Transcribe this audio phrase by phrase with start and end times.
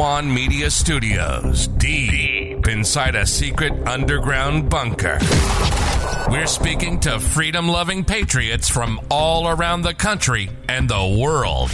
[0.00, 5.18] Swan Media Studios, deep inside a secret underground bunker.
[6.30, 11.70] We're speaking to freedom loving patriots from all around the country and the world.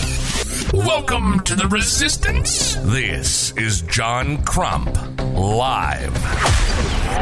[0.74, 2.74] Welcome to the Resistance.
[2.74, 4.98] This is John Crump,
[5.36, 6.65] live.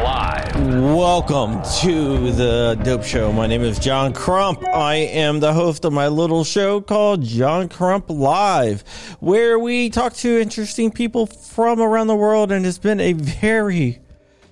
[0.02, 0.56] Live.
[0.56, 3.32] Welcome to the Dope Show.
[3.32, 4.66] My name is John Crump.
[4.66, 8.82] I am the host of my little show called John Crump Live,
[9.20, 12.50] where we talk to interesting people from around the world.
[12.50, 14.00] And it's been a very,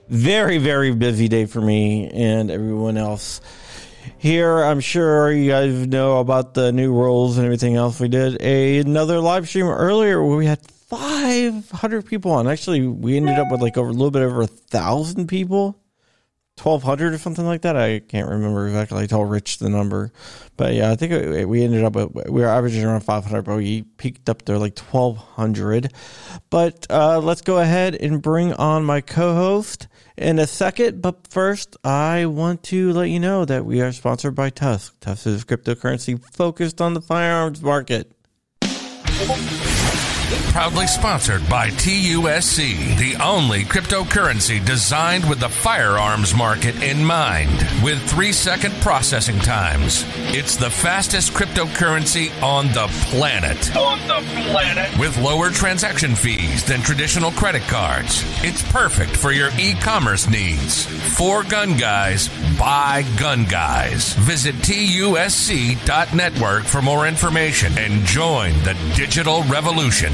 [0.09, 3.41] very, very busy day for me and everyone else.
[4.19, 7.99] Here, I'm sure you guys know about the new rules and everything else.
[7.99, 10.61] We did a, another live stream earlier where we had
[10.93, 12.47] 500 people on.
[12.47, 15.81] Actually, we ended up with like over a little bit over a thousand people,
[16.63, 17.79] 1200 or something like that.
[17.79, 19.03] I can't remember exactly.
[19.03, 20.13] I told Rich the number,
[20.59, 24.29] but yeah, I think we ended up we were averaging around 500, but we peaked
[24.29, 25.95] up there like 1200.
[26.51, 31.01] But uh, let's go ahead and bring on my co-host in a second.
[31.01, 34.93] But first, I want to let you know that we are sponsored by TUSC.
[35.01, 38.13] TUSC is cryptocurrency focused on the firearms market.
[40.53, 47.49] Proudly sponsored by TUSC, the only cryptocurrency designed with the firearms market in mind,
[47.83, 50.05] with three second processing times.
[50.35, 53.75] It's the fastest cryptocurrency on the planet.
[53.75, 54.21] On the
[54.51, 54.95] planet.
[54.99, 58.23] With lower transaction fees than traditional credit cards.
[58.45, 60.85] It's perfect for your e commerce needs.
[61.17, 64.13] For gun guys, buy gun guys.
[64.17, 70.13] Visit TUSC.network for more information and join the digital revolution.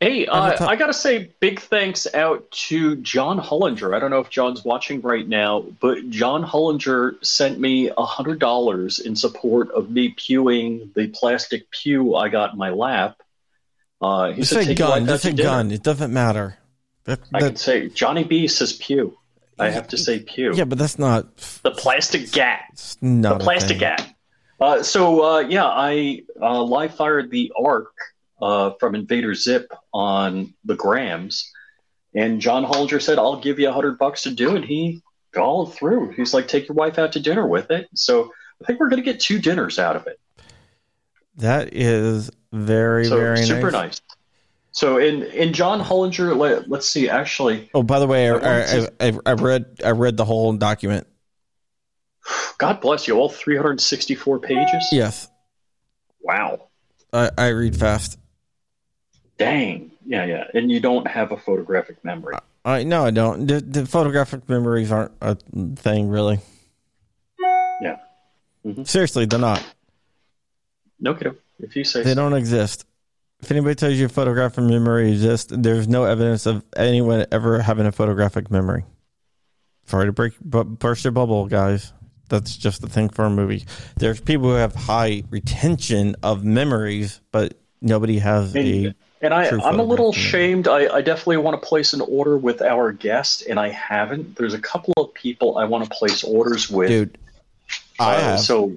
[0.00, 3.94] Hey, uh, I gotta say big thanks out to John Hollinger.
[3.94, 8.38] I don't know if John's watching right now, but John Hollinger sent me a hundred
[8.38, 13.20] dollars in support of me pewing the plastic pew I got in my lap.
[14.00, 15.04] Uh, he Just said, gun.
[15.04, 15.70] Just dinner." gun.
[15.70, 16.56] It doesn't matter.
[17.04, 19.18] That, I that- can say Johnny B says pew.
[19.58, 20.54] I have to say pew.
[20.54, 21.36] yeah, but that's not.
[21.62, 22.96] The plastic gat.
[23.02, 24.14] Not the plastic gat.
[24.58, 27.92] Uh, so uh, yeah, I uh, live fired the arc
[28.40, 31.50] uh, from Invader Zip on the Grams,
[32.14, 35.02] and John Hollinger said, "I'll give you a hundred bucks to do it." He
[35.32, 36.10] followed through.
[36.12, 38.32] He's like, "Take your wife out to dinner with it." So
[38.62, 40.18] I think we're going to get two dinners out of it.
[41.36, 43.72] That is very, So very super nice.
[43.72, 44.00] nice.
[44.72, 47.08] So in in John Hollinger, let, let's see.
[47.08, 51.06] Actually, Oh, by the way, I, I, I read I read the whole document.
[52.58, 53.16] God bless you.
[53.16, 54.88] All 364 pages.
[54.92, 55.28] Yes,
[56.20, 56.68] Wow.
[57.12, 58.18] I, I read fast.
[59.40, 59.90] Dang.
[60.06, 60.44] Yeah, yeah.
[60.54, 62.34] And you don't have a photographic memory.
[62.64, 63.46] I no, I don't.
[63.46, 65.34] The, the photographic memories aren't a
[65.76, 66.38] thing, really.
[67.82, 67.96] Yeah.
[68.66, 68.86] Mhm.
[68.86, 69.64] Seriously, they're not.
[71.00, 71.36] No kiddo.
[71.58, 72.16] If you say They so.
[72.16, 72.84] don't exist.
[73.42, 77.86] If anybody tells you a photographic memory exists, there's no evidence of anyone ever having
[77.86, 78.84] a photographic memory.
[79.86, 81.94] Sorry to break, but burst your bubble, guys.
[82.28, 83.64] That's just the thing for a movie.
[83.96, 88.94] There's people who have high retention of memories, but nobody has a.
[89.22, 90.66] And, I, true I'm a little ashamed.
[90.66, 94.36] I, I definitely want to place an order with our guest, and I haven't.
[94.36, 96.88] There's a couple of people I want to place orders with.
[96.88, 97.18] Dude,
[97.98, 98.40] I Uh, have.
[98.40, 98.72] So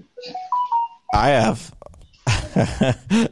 [1.13, 1.74] I have.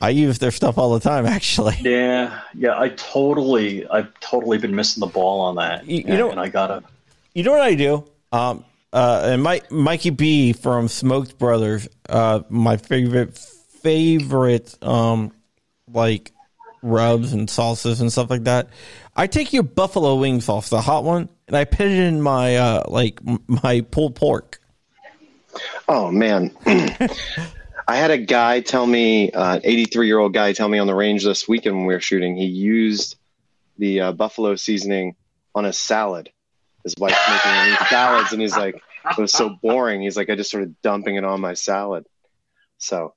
[0.00, 1.76] I use their stuff all the time, actually.
[1.80, 5.86] yeah, yeah, I totally, I've totally been missing the ball on that.
[5.86, 6.82] You- you and, know- and I gotta.
[7.34, 8.04] You know what I do?
[8.32, 15.32] Um, uh, and Mike, Mikey B from Smoked Brothers, uh, my favorite, favorite, um,
[15.92, 16.32] like
[16.82, 18.68] rubs and salsas and stuff like that.
[19.14, 22.56] I take your buffalo wing sauce, the hot one, and I put it in my,
[22.56, 24.60] uh, like my pulled pork.
[25.88, 26.54] Oh man,
[27.88, 30.94] I had a guy tell me, uh, 83 year old guy tell me on the
[30.94, 33.16] range this weekend when we were shooting, he used
[33.78, 35.16] the uh, buffalo seasoning
[35.54, 36.30] on a salad.
[36.84, 38.76] His wife's making salads, and he's like,
[39.10, 40.02] it was so boring.
[40.02, 42.06] He's like, I just started dumping it on my salad.
[42.78, 43.14] So,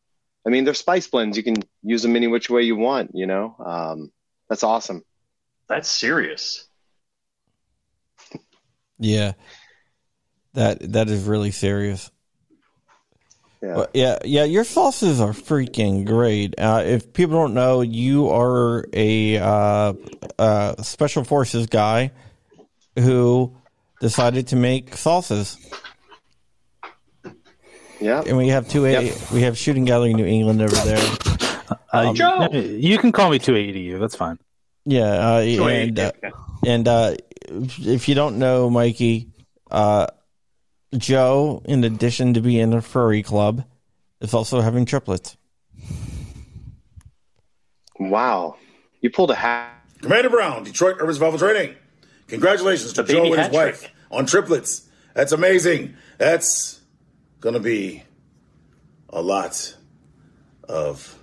[0.50, 1.38] I mean, they're spice blends.
[1.38, 3.12] You can use them any which way you want.
[3.14, 4.12] You know, um,
[4.50, 5.06] that's awesome.
[5.68, 6.68] That's serious.
[8.98, 9.34] Yeah,
[10.56, 12.10] that that is really serious.
[13.62, 13.76] Yeah.
[13.76, 16.56] But yeah, yeah, your sauces are freaking great.
[16.58, 19.94] Uh, if people don't know, you are a uh,
[20.40, 22.12] uh, special forces guy
[22.98, 23.56] who
[24.02, 25.60] decided to make sauces,
[28.00, 28.24] Yeah.
[28.26, 28.86] and we have two.
[28.86, 31.18] A, we have shooting gallery New England over there.
[31.92, 32.48] Uh, Joe!
[32.52, 33.94] you, you can call me 280.
[33.94, 34.38] That's fine.
[34.86, 36.12] Yeah, uh, and uh,
[36.66, 37.16] and uh,
[37.50, 39.30] if you don't know, Mikey,
[39.70, 40.08] uh,
[40.98, 43.66] Joe, in addition to being in a furry club,
[44.22, 45.38] is also having triplets.
[48.00, 48.56] Wow.
[49.02, 49.76] You pulled a hat.
[50.02, 51.76] Commander Brown, Detroit Urban Survival Training.
[52.28, 54.88] Congratulations to Joe and his hat wife on triplets.
[55.14, 55.96] That's amazing.
[56.18, 56.79] That's
[57.40, 58.04] going to be
[59.10, 59.76] a lot
[60.68, 61.16] of.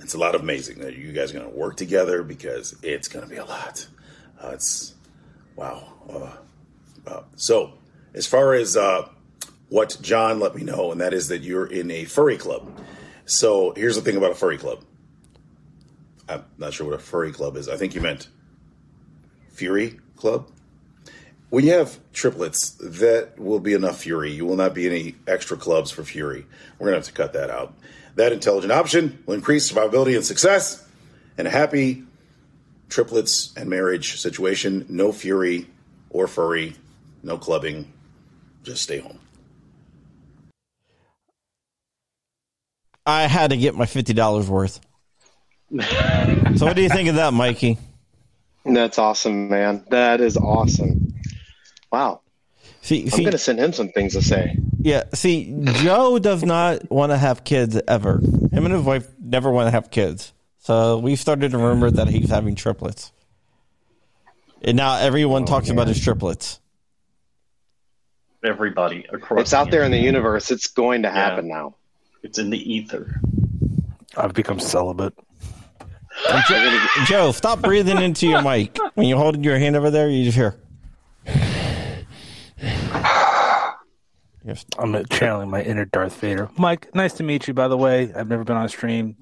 [0.00, 3.08] It's a lot of amazing that you guys are going to work together because it's
[3.08, 3.86] going to be a lot.
[4.42, 4.94] Uh, it's
[5.56, 5.92] wow.
[6.10, 7.74] Uh, uh, so,
[8.12, 9.08] as far as uh,
[9.68, 12.80] what John let me know, and that is that you're in a furry club.
[13.24, 14.84] So here's the thing about a furry club.
[16.28, 17.68] I'm not sure what a furry club is.
[17.68, 18.28] I think you meant
[19.54, 20.50] Fury Club.
[21.54, 24.32] When you have triplets, that will be enough Fury.
[24.32, 26.44] You will not be any extra clubs for Fury.
[26.80, 27.72] We're going to have to cut that out.
[28.16, 30.84] That intelligent option will increase survivability and success.
[31.38, 32.02] And a happy
[32.88, 34.84] triplets and marriage situation.
[34.88, 35.68] No Fury
[36.10, 36.74] or furry.
[37.22, 37.92] No clubbing.
[38.64, 39.20] Just stay home.
[43.06, 44.80] I had to get my fifty dollars worth.
[45.80, 47.78] so, what do you think of that, Mikey?
[48.64, 49.84] That's awesome, man.
[49.90, 51.03] That is awesome.
[51.94, 52.22] Wow.
[52.82, 54.58] See, I'm see, going to send him some things to say.
[54.80, 55.04] yeah.
[55.12, 58.18] See, Joe does not want to have kids ever.
[58.18, 60.32] Him and his wife never want to have kids.
[60.58, 63.12] So we've started a rumor that he's having triplets,
[64.60, 66.58] and now everyone oh, talks about his triplets.
[68.42, 69.42] Everybody across.
[69.42, 70.50] It's out there in the universe.
[70.50, 71.76] It's going to happen now.
[72.24, 73.20] It's in the ether.
[74.16, 75.14] I've become celibate.
[76.48, 80.08] Joe, Joe, stop breathing into your mic when you're holding your hand over there.
[80.08, 80.56] You just hear.
[84.44, 84.64] Yes.
[84.78, 86.50] I'm channeling my inner Darth Vader.
[86.58, 87.54] Mike, nice to meet you.
[87.54, 89.16] By the way, I've never been on a stream.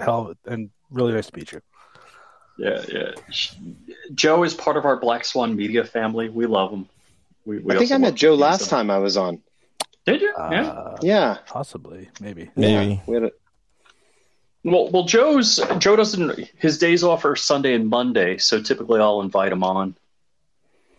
[0.00, 1.60] Hell, and really nice to meet you.
[2.58, 3.10] Yeah, yeah.
[4.14, 6.28] Joe is part of our Black Swan Media family.
[6.28, 6.88] We love him.
[7.46, 8.68] We, we I think I met Joe last them.
[8.68, 9.40] time I was on.
[10.06, 10.32] Did you?
[10.38, 10.68] yeah.
[10.68, 11.38] Uh, Yeah.
[11.46, 12.50] possibly, maybe.
[12.54, 12.94] Maybe.
[12.94, 13.00] Yeah.
[13.06, 13.30] We had a,
[14.62, 16.38] Well, well, Joe's Joe doesn't.
[16.58, 19.96] His days off are Sunday and Monday, so typically I'll invite him on,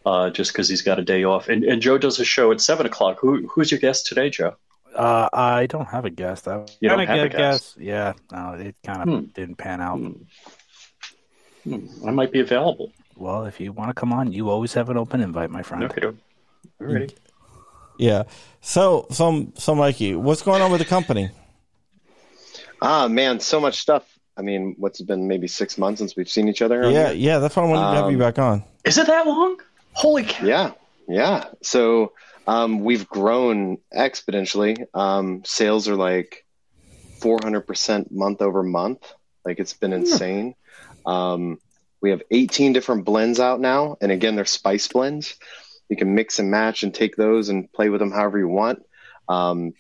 [0.06, 1.50] uh, just because he's got a day off.
[1.50, 3.18] And, and Joe does a show at seven o'clock.
[3.20, 4.56] Who who's your guest today, Joe?
[4.96, 6.48] Uh, I don't have a guest.
[6.48, 7.78] I You don't have a get guest?
[7.80, 9.26] Yeah, no, it kind of Hmm.
[9.34, 10.00] didn't pan out.
[11.64, 12.92] Hmm, I might be available.
[13.16, 15.84] Well, if you want to come on, you always have an open invite, my friend.
[15.86, 16.02] Okay,
[16.82, 17.16] alrighty.
[17.98, 18.24] Yeah.
[18.62, 21.30] So, so, so, Mikey, what's going on with the company?
[22.82, 24.04] ah, man, so much stuff.
[24.36, 26.90] I mean, what's it been maybe six months since we've seen each other?
[26.90, 27.38] Yeah, yeah.
[27.38, 28.64] That's why I wanted to have you Um, back on.
[28.86, 29.58] Is it that long?
[29.94, 30.46] Holy cow!
[30.46, 30.72] Yeah,
[31.08, 31.46] yeah.
[31.62, 32.14] So
[32.48, 34.86] um, we've grown exponentially.
[34.94, 36.46] Um, sales are like
[37.20, 39.14] 400% month over month.
[39.46, 40.56] Like it's been insane.
[41.06, 41.60] Um,
[42.02, 43.98] we have 18 different blends out now.
[44.02, 45.36] And again, they're spice blends.
[45.90, 48.84] You can mix and match and take those and play with them however you want.
[49.28, 49.74] Um,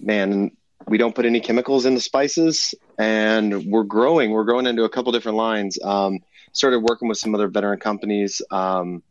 [0.00, 4.30] man, we don't put any chemicals in the spices and we're growing.
[4.30, 5.78] We're growing into a couple different lines.
[5.82, 6.20] Um,
[6.52, 9.02] started working with some other veteran companies um,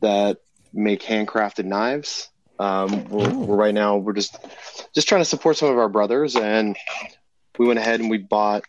[0.00, 0.38] that
[0.72, 2.28] make handcrafted knives
[2.58, 4.36] Um, we're, we're right now we're just
[4.94, 6.76] just trying to support some of our brothers, and
[7.58, 8.64] we went ahead and we bought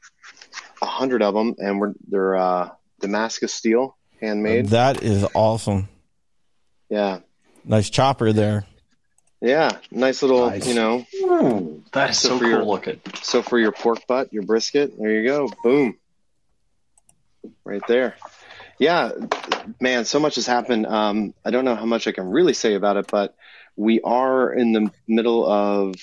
[0.82, 2.70] a hundred of them, and we're they're uh,
[3.00, 4.68] Damascus steel, handmade.
[4.68, 5.90] That is awesome.
[6.90, 7.20] Yeah,
[7.66, 8.66] Nice chopper there.
[9.42, 10.68] yeah, nice little, Nice.
[10.68, 11.06] you know.
[11.24, 13.00] Ooh, that is So so cool your- looking.
[13.22, 15.98] So for your pork butt, your brisket, there you go, boom,
[17.64, 18.16] right there.
[18.80, 19.12] Yeah,
[19.82, 20.86] man, so much has happened.
[20.86, 23.36] Um, I don't know how much I can really say about it, but
[23.76, 25.96] we are in the middle of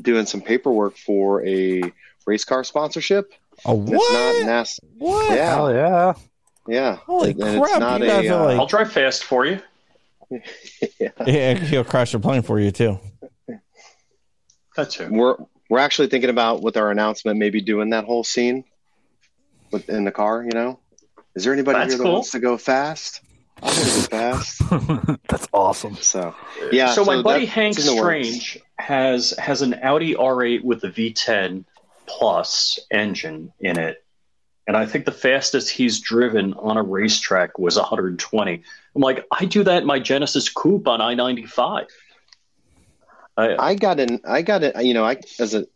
[0.00, 1.82] doing some paperwork for a
[2.26, 3.32] race car sponsorship.
[3.64, 4.46] A And It's not what?
[4.46, 4.80] NAS.
[4.98, 5.34] What?
[5.34, 6.14] Yeah, Hell yeah.
[6.68, 6.96] yeah.
[6.96, 7.80] Holy And it's crap!
[7.80, 9.60] not You guys a, are uh, like, I'll drive fast for you.
[11.00, 11.08] yeah.
[11.26, 12.98] yeah, he'll crash the plane for you too.
[14.76, 15.08] That's too.
[15.10, 15.36] We're
[15.70, 18.64] we're actually thinking about with our announcement, maybe doing that whole scene
[19.70, 20.42] with in the car.
[20.42, 20.78] You know,
[21.34, 22.12] is there anybody That's here that cool.
[22.14, 23.20] wants to go fast?
[23.62, 25.18] I want to go fast.
[25.28, 25.96] That's awesome.
[25.96, 26.34] So
[26.72, 26.92] yeah.
[26.92, 28.28] so my buddy Hank it's in the works.
[28.28, 31.64] Strange has has an Audi R8 with the V10
[32.06, 34.04] Plus engine in it,
[34.66, 38.62] and I think the fastest he's driven on a racetrack was 120.
[38.94, 41.86] I'm like, I do that in my Genesis Coupe on I-95.
[43.36, 44.82] I, I got an, I got it.
[44.84, 45.66] You know, I as a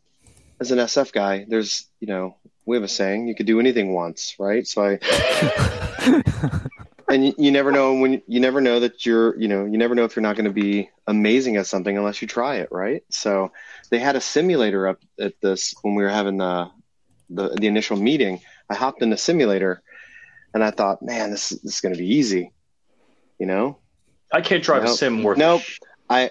[0.61, 2.37] as an SF guy, there's you know
[2.67, 4.67] we have a saying: you could do anything once, right?
[4.67, 6.61] So I.
[7.11, 9.97] And you, you never know when you never know that you're you know you never
[9.97, 13.02] know if you're not going to be amazing at something unless you try it right.
[13.11, 13.50] So
[13.90, 16.71] they had a simulator up at this when we were having the
[17.29, 18.40] the, the initial meeting.
[18.71, 19.83] I hopped in the simulator,
[20.55, 22.52] and I thought, man, this this is going to be easy,
[23.40, 23.79] you know.
[24.33, 25.37] I can't drive a sim worth.
[25.37, 25.62] Nope.
[26.09, 26.31] I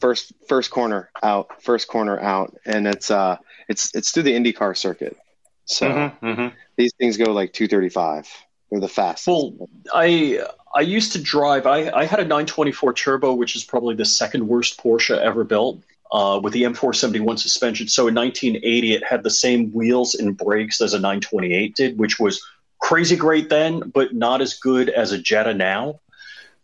[0.00, 3.36] first first corner out, first corner out, and it's uh
[3.70, 5.16] it's it's through the IndyCar circuit.
[5.64, 6.52] So Mhm, mhm.
[6.76, 8.28] these things go like 235.
[8.70, 9.28] They're the fastest.
[9.28, 11.66] Well, I I used to drive.
[11.66, 15.80] I, I had a 924 turbo, which is probably the second worst Porsche ever built,
[16.12, 17.88] uh, with the M471 suspension.
[17.88, 22.20] So in 1980, it had the same wheels and brakes as a 928 did, which
[22.20, 22.40] was
[22.80, 26.00] crazy great then, but not as good as a Jetta now.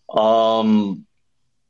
[0.08, 1.04] Um,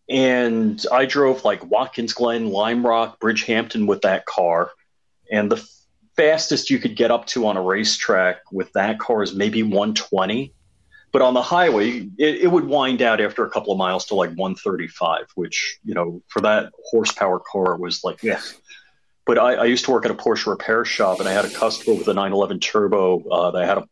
[0.08, 4.70] and I drove like Watkins Glen, Lime Rock, Bridgehampton with that car,
[5.30, 5.68] and the
[6.16, 10.52] fastest you could get up to on a racetrack with that car is maybe 120
[11.12, 14.14] but on the highway it, it would wind out after a couple of miles to
[14.14, 18.40] like 135 which you know for that horsepower car was like yeah.
[19.26, 21.50] But I, I used to work at a porsche repair shop and i had a
[21.50, 23.88] customer with a 911 turbo uh, that had a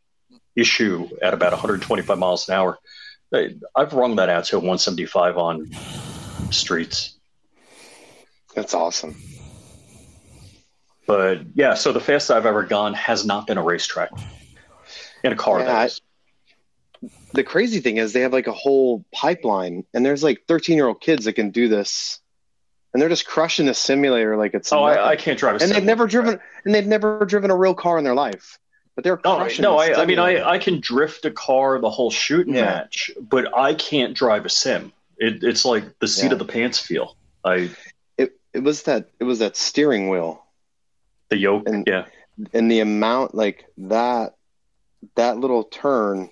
[0.57, 2.79] issue at about 125 miles an hour.
[3.35, 5.71] I- i've rung that out to 175 on
[6.51, 7.19] streets.
[8.55, 9.17] That's awesome.
[11.07, 14.11] But yeah so the fastest i've ever gone has not been a racetrack
[15.23, 15.91] in a car Yeah, I-
[17.33, 20.87] The crazy thing is they have like a whole pipeline, and there's like 13 year
[20.87, 22.21] old kids that can do this,
[22.93, 24.85] and they're just crushing the simulator like it's oh.
[24.85, 27.75] I, I can't drive a and they've never driven and they've never driven a real
[27.75, 28.59] car in their life,
[28.95, 29.63] but they're Oh, crushing.
[29.63, 30.19] no, the I, I mean.
[30.21, 32.67] I, I can drift a car the whole shooting Yeah.
[32.67, 34.93] match, but I can't drive a sim.
[35.19, 36.33] It, it's like the seat Yeah.
[36.35, 37.17] of the pants feel.
[37.45, 37.71] I
[38.17, 40.44] it it was that it was that steering wheel
[41.31, 42.07] the yoke, And- yeah.
[42.53, 44.35] and the amount like that
[45.17, 46.31] that little turn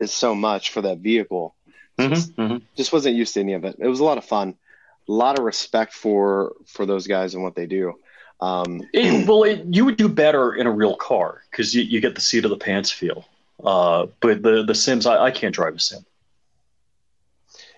[0.00, 1.54] is so much for that vehicle.
[1.98, 2.62] Mhm, mhm.
[2.76, 3.76] Just wasn't used to any of it.
[3.78, 4.54] It was a lot of fun,
[5.08, 7.94] a lot of respect for for those guys and what they do.
[8.40, 12.00] Um, It- well, it, you would do better in a real car because you, you
[12.00, 13.24] get the seat of the pants feel.
[13.62, 16.04] Uh, but the the Sims, I, I can't drive a sim.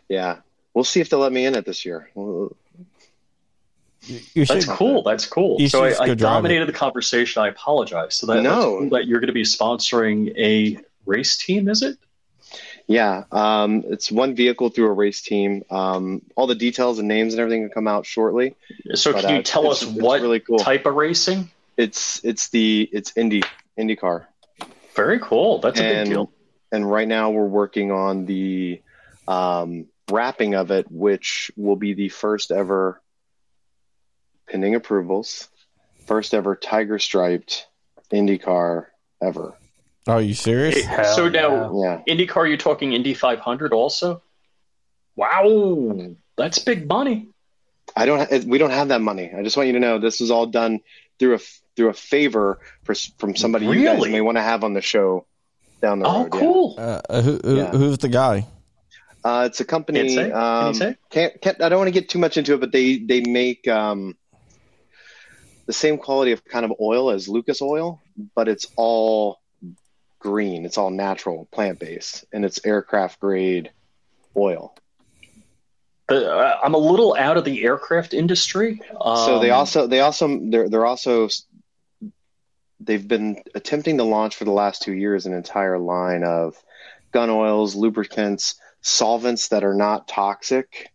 [0.09, 0.41] yeah,
[0.75, 2.11] we'll see if they'll let me in it this year.
[2.15, 2.55] Well,
[4.03, 4.49] You should.
[4.49, 5.03] That's cool.
[5.03, 5.61] That's cool.
[5.61, 7.43] You So I, I dominated the conversation.
[7.43, 8.15] I apologize.
[8.15, 8.79] So that, No.
[8.79, 11.99] cool that you're going to be sponsoring a race team, is it?
[12.87, 15.63] Yeah, um, it's one vehicle through a race team.
[15.71, 18.57] Um, all the details and names and everything will come out shortly.
[18.95, 20.59] So But, can uh, you tell it's- us it's what really cool.
[20.59, 21.51] type of racing?
[21.77, 23.43] It's it's the it's Indy
[23.79, 24.27] IndyCar.
[24.97, 25.61] Very cool.
[25.61, 26.33] That's a big deal.
[26.73, 28.83] and right now we're working on the
[29.29, 33.01] um, wrapping of it, which will be the first ever
[34.51, 35.49] pending approvals,
[36.07, 37.67] first ever tiger striped
[38.13, 38.87] IndyCar
[39.23, 39.55] ever.
[40.07, 40.85] Are you serious?
[40.85, 44.23] Hell so now, Yeah, IndyCar, you're talking Indy 500 also?
[45.17, 47.29] Wow, that's big money.
[47.97, 48.45] I don't.
[48.45, 49.33] We don't have that money.
[49.37, 50.81] I just want you to know this was all done
[51.19, 51.39] through a
[51.77, 55.27] through a favor for, from somebody you guys may want to have on the show
[55.83, 56.35] down the Oh, road.
[56.35, 56.41] yeah.
[56.41, 56.75] cool.
[56.79, 57.71] Uh, who, who, Yeah.
[57.71, 58.47] who's the guy?
[59.25, 60.01] Uh, it's a company.
[60.01, 60.31] Can't say?
[60.31, 60.97] Can you Um, say?
[61.11, 61.63] Can't, can't.
[61.63, 64.17] I don't want to get too much into it, but they they make um,
[65.71, 68.03] the same quality of kind of oil as Lucas Oil,
[68.35, 69.39] but it's all
[70.19, 70.65] green.
[70.65, 73.71] It's all natural, plant based, and it's aircraft grade
[74.37, 74.75] oil.
[76.09, 78.83] Uh, I'm a little out of the aircraft industry.
[79.01, 81.29] Um, so they also they also they're they're also
[82.81, 86.61] they've been attempting to launch for the last two years an entire line of
[87.13, 90.91] gun oils, lubricants, solvents that are not toxic,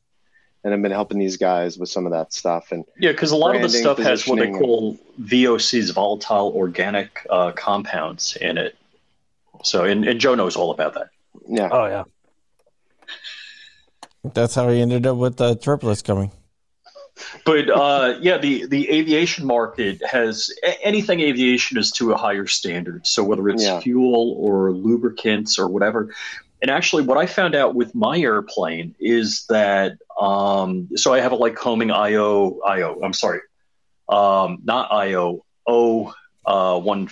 [0.66, 2.72] and I've been helping these guys with some of that stuff.
[2.72, 7.26] And yeah, because a lot of the stuff has what they call VOCs, volatile organic
[7.30, 8.76] uh, compounds, in it.
[9.64, 11.10] So, and, and Joe knows all about that.
[11.48, 12.04] yeah, Oh yeah.
[14.34, 16.32] That's how he ended up with the triplets coming.
[17.46, 20.50] But uh, yeah, the, the aviation market has
[20.82, 23.06] anything aviation is to a higher standard.
[23.06, 23.80] So whether it's Yeah.
[23.82, 26.14] fuel or lubricants or whatever.
[26.62, 31.32] And actually, what I found out with my airplane is that um, so I have
[31.32, 33.00] a Lycoming IO IO.
[33.04, 33.42] I'm sorry,
[34.10, 36.14] um, not IO O
[36.46, 37.10] uh, one.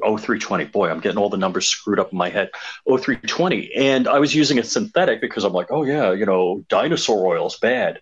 [0.00, 0.64] 0320.
[0.64, 2.48] Boy, I'm getting all the numbers screwed up in my head.
[2.88, 3.74] 0320.
[3.74, 7.46] And I was using a synthetic because I'm like, oh, yeah, you know, dinosaur oil
[7.46, 8.00] is bad.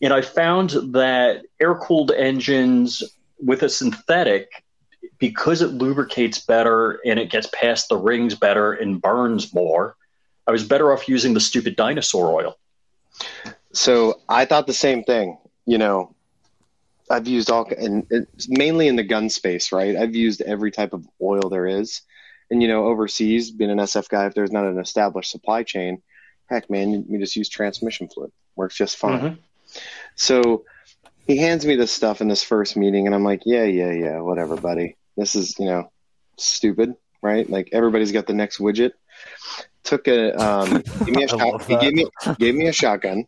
[0.00, 3.02] And I found that air cooled engines
[3.40, 4.48] with a synthetic,
[5.18, 9.96] because it lubricates better and it gets past the rings better and burns more,
[10.46, 12.58] I was better off using the stupid dinosaur oil.
[13.72, 15.38] So I thought the same thing.
[15.66, 16.14] You know,
[17.10, 19.96] I've used all, and it's mainly in the gun space, right?
[19.96, 22.02] I've used every type of oil there is.
[22.50, 26.02] And, you know, overseas, being an SF guy, if there's not an established supply chain,
[26.46, 28.32] heck, man, you, just use transmission fluid.
[28.54, 29.20] Works just fine.
[29.20, 29.38] Mhm.
[30.14, 30.64] So
[31.26, 34.20] he hands me this stuff in this first meeting, and I'm like, yeah, yeah, yeah,
[34.20, 34.96] whatever, buddy.
[35.16, 35.90] This is, you know,
[36.36, 37.48] stupid, right?
[37.48, 38.92] Like everybody's got the next widget.
[39.84, 42.06] Took a, um, gave me a I shot, he gave me,
[42.38, 43.26] gave me a shotgun.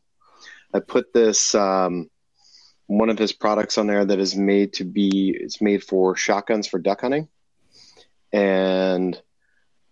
[0.74, 2.10] I put this, um,
[2.86, 6.66] one of his products on there that is made to be, it's made for shotguns
[6.66, 7.28] for duck hunting,
[8.32, 9.20] and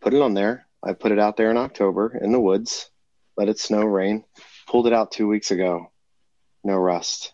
[0.00, 0.66] put it on there.
[0.82, 2.90] I put it out there in October in the woods,
[3.36, 4.24] let it snow, rain.
[4.66, 5.90] Pulled it out two weeks ago.
[6.62, 7.32] No rust.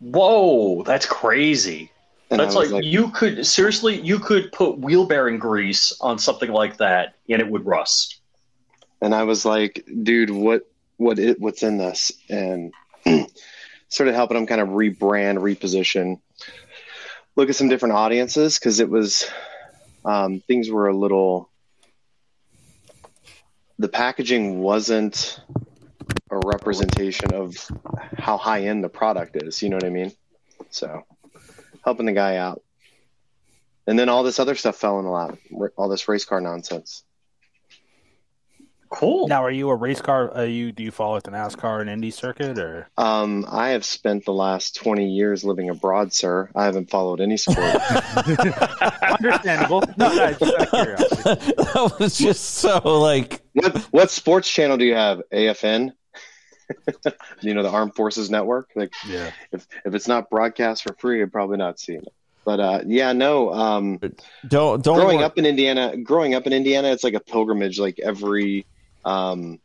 [0.00, 1.90] Whoa, that's crazy.
[2.30, 6.50] And That's I like, you could seriously you could put wheel bearing grease on something
[6.50, 8.17] like that and it would rust.
[9.00, 10.62] And I was like, dude, what
[10.96, 12.12] what it what's in this?
[12.28, 12.72] And
[13.88, 16.20] sort of helping him kind of rebrand, reposition,
[17.36, 19.26] look at some different audiences because it was
[20.04, 21.50] um, things were a little.
[23.78, 25.40] The packaging wasn't
[26.30, 27.56] a representation of
[28.16, 29.62] how high end the product is.
[29.62, 30.12] You know what I mean?
[30.70, 31.04] So,
[31.84, 32.62] helping the guy out,
[33.86, 35.38] and then all this other stuff fell in the lot.
[35.76, 37.04] All this race car nonsense.
[38.90, 39.28] Cool.
[39.28, 40.32] Now, are you a race car?
[40.34, 44.24] Are you do you follow the NASCAR and Indy circuit, or Um, I have spent
[44.24, 46.50] the last 20 years living abroad, sir.
[46.54, 47.58] I haven't followed any sport.
[49.02, 49.82] understandable?
[49.96, 51.52] no, no, just out of curiosity.
[51.56, 55.22] that was just so like what, what sports channel do you have?
[55.32, 55.92] AFN?
[57.40, 58.70] you know, the Armed Forces Network?
[58.74, 62.12] Like, Yeah, if, if it's not broadcast for free, I'm probably not seeing it.
[62.44, 63.52] But uh, yeah, no.
[63.52, 63.98] Um,
[64.46, 67.78] don't don't growing wor- up in Indiana, growing up in Indiana, it's like a pilgrimage.
[67.78, 68.64] Like every,
[69.04, 69.60] um,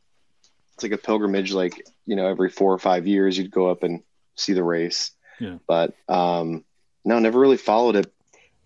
[0.74, 1.54] it's like a pilgrimage.
[1.54, 4.04] Like you know, every four or five years, you'd go up and
[4.36, 5.12] see the race.
[5.40, 5.58] Yeah.
[5.68, 6.64] But um,
[7.06, 8.14] no, never really followed it,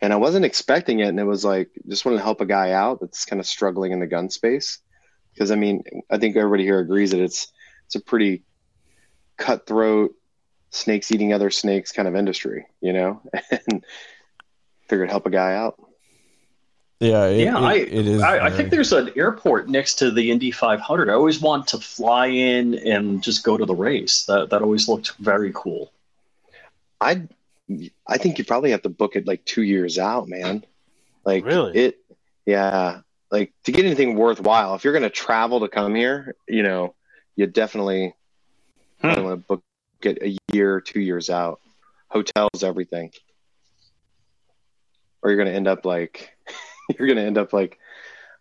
[0.02, 1.10] and I wasn't expecting it.
[1.10, 3.92] And it was like just wanted to help a guy out that's kind of struggling
[3.92, 4.80] in the gun space.
[5.34, 7.52] Because I mean, I think everybody here agrees that it's
[7.86, 8.44] it's a pretty
[9.38, 10.14] cutthroat,
[10.72, 13.22] snakes eating other snakes kind of industry, you know.
[13.72, 13.86] and
[14.88, 15.76] figured help a guy out.
[17.00, 20.10] Yeah it, yeah, it- I, it is I, I think there's an airport next to
[20.12, 21.10] the Indy 500.
[21.10, 24.26] I always want to fly in and just go to the race.
[24.26, 25.92] That that always looked very cool.
[27.00, 27.28] I
[28.08, 30.64] I think you probably have to book it like two years out, man.
[31.26, 31.78] Like Really?
[31.78, 32.00] it,
[32.46, 33.02] yeah.
[33.30, 36.96] Like to get anything worthwhile, if you're going to travel to come here, you know,
[37.36, 38.14] you definitely
[39.02, 39.22] Hmm.
[39.22, 39.64] want to book
[40.02, 41.60] it a year, two years out.
[42.08, 43.12] Hotels, everything,
[45.22, 46.36] or you're going to end up like
[46.98, 47.80] you're going to end up like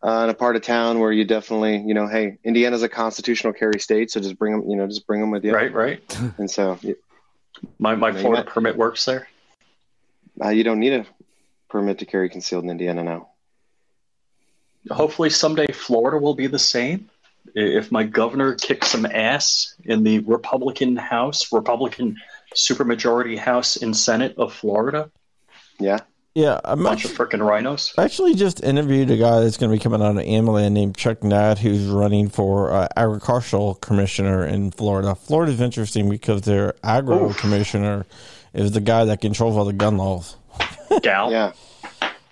[0.03, 3.53] uh, in a part of town where you definitely, you know, hey, Indiana's a constitutional
[3.53, 6.19] carry state, so just bring them, you know, just bring them with you, Right, right.
[6.39, 6.79] And so
[7.79, 9.29] My my Yeah, Florida you permit works there.
[10.45, 11.07] uh, you don't need a
[11.69, 13.29] permit to carry concealed in Indiana now.
[14.91, 17.09] Hopefully someday Florida will be the same.
[17.55, 22.17] If my governor kicks some ass in the Republican House, Republican
[22.55, 25.11] supermajority House and Senate of Florida,
[25.79, 26.01] Yeah.
[26.37, 27.95] Yeah i'm bunch actually, of freaking RINOs.
[27.97, 30.95] I actually just interviewed a guy that's going to be coming out of Amaland named
[30.95, 35.15] Chuck Nadd, who's running for uh, agricultural commissioner in Florida.
[35.15, 37.39] Florida's interesting because their agro Oof.
[37.39, 38.05] commissioner
[38.53, 40.37] is the guy that controls all the gun laws,
[41.03, 41.31] Gal.
[41.33, 41.53] Yeah.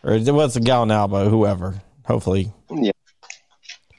[0.03, 1.81] or it was a gal now, but whoever.
[2.07, 2.93] Hopefully, Yeah.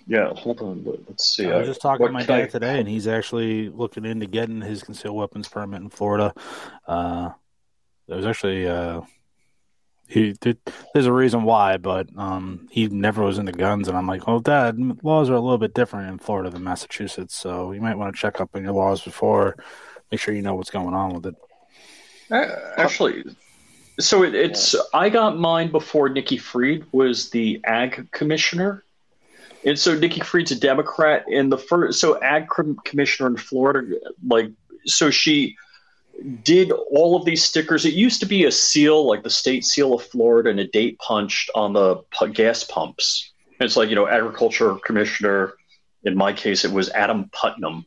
[0.06, 0.84] Yeah, hold on.
[0.84, 1.48] let- Let's see.
[1.52, 4.06] I was just talking what to my can I- dad today, and he's actually looking
[4.06, 6.32] into getting his concealed weapons permit in Florida.
[6.88, 7.32] Uh,
[8.08, 9.02] was actually uh,
[10.08, 10.58] he did,
[10.94, 14.40] there's a reason why, but um, he never was into guns, and I'm like, well,
[14.40, 18.16] Dad, laws are a little bit different in Florida than Massachusetts, so you might want
[18.16, 19.56] to check up on your laws before,
[20.12, 21.36] make sure you know what's going on with it.
[22.78, 23.24] Actually,
[24.00, 28.84] so it, it's I got mine before Nikki Fried was the ag commissioner,
[29.64, 32.48] and so Nikki Fried's a Democrat, and the first so ag
[32.84, 33.96] commissioner in Florida,
[34.28, 34.52] like
[34.86, 35.56] so she
[36.44, 37.86] did all of these stickers.
[37.86, 40.98] It used to be a seal, like the state seal of Florida, and a date
[41.00, 43.32] punched on the pu- gas pumps.
[43.60, 45.54] It's like you know, agriculture commissioner.
[46.04, 47.86] In my case, it was Adam Putnam,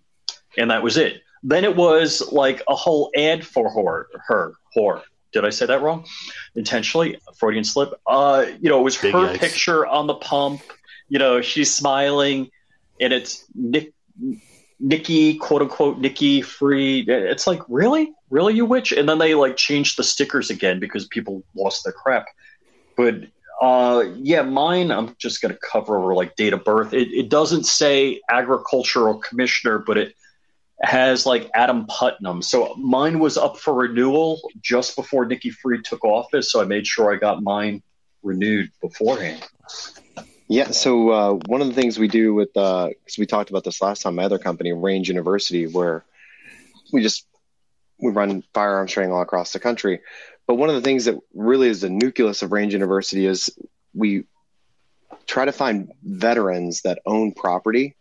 [0.56, 1.22] and that was it.
[1.42, 4.08] Then it was like a whole ad for her.
[4.26, 5.02] Her whore.
[5.32, 6.06] Did I say that wrong?
[6.54, 7.92] Intentionally, Freudian slip.
[8.06, 9.38] Uh, you know, it was Big her yikes.
[9.38, 10.62] picture on the pump.
[11.08, 12.50] You know, she's smiling,
[13.00, 13.92] and it's Nick,
[14.80, 17.04] Nikki, quote unquote, Nikki free.
[17.06, 18.92] It's like, really, really, you witch?
[18.92, 22.26] And then they like changed the stickers again because people lost their crap.
[22.96, 23.24] But
[23.60, 24.90] uh, yeah, mine.
[24.90, 26.92] I'm just gonna cover over like date of birth.
[26.92, 30.14] It, it doesn't say agricultural commissioner, but it
[30.80, 32.40] has like Adam Putnam.
[32.42, 36.52] So mine was up for renewal just before Nikki Fried took office.
[36.52, 37.82] So I made sure I got mine
[38.22, 39.44] renewed beforehand.
[40.50, 43.82] Yeah, so uh, one of the things we do with, because we talked about this
[43.82, 46.04] last time, my other company, Range University, where
[46.90, 47.26] we just
[48.00, 50.00] we run firearms training all across the country.
[50.46, 53.50] But one of the things that really is the nucleus of Range University is
[53.94, 54.24] we
[55.26, 57.96] try to find veterans that own property,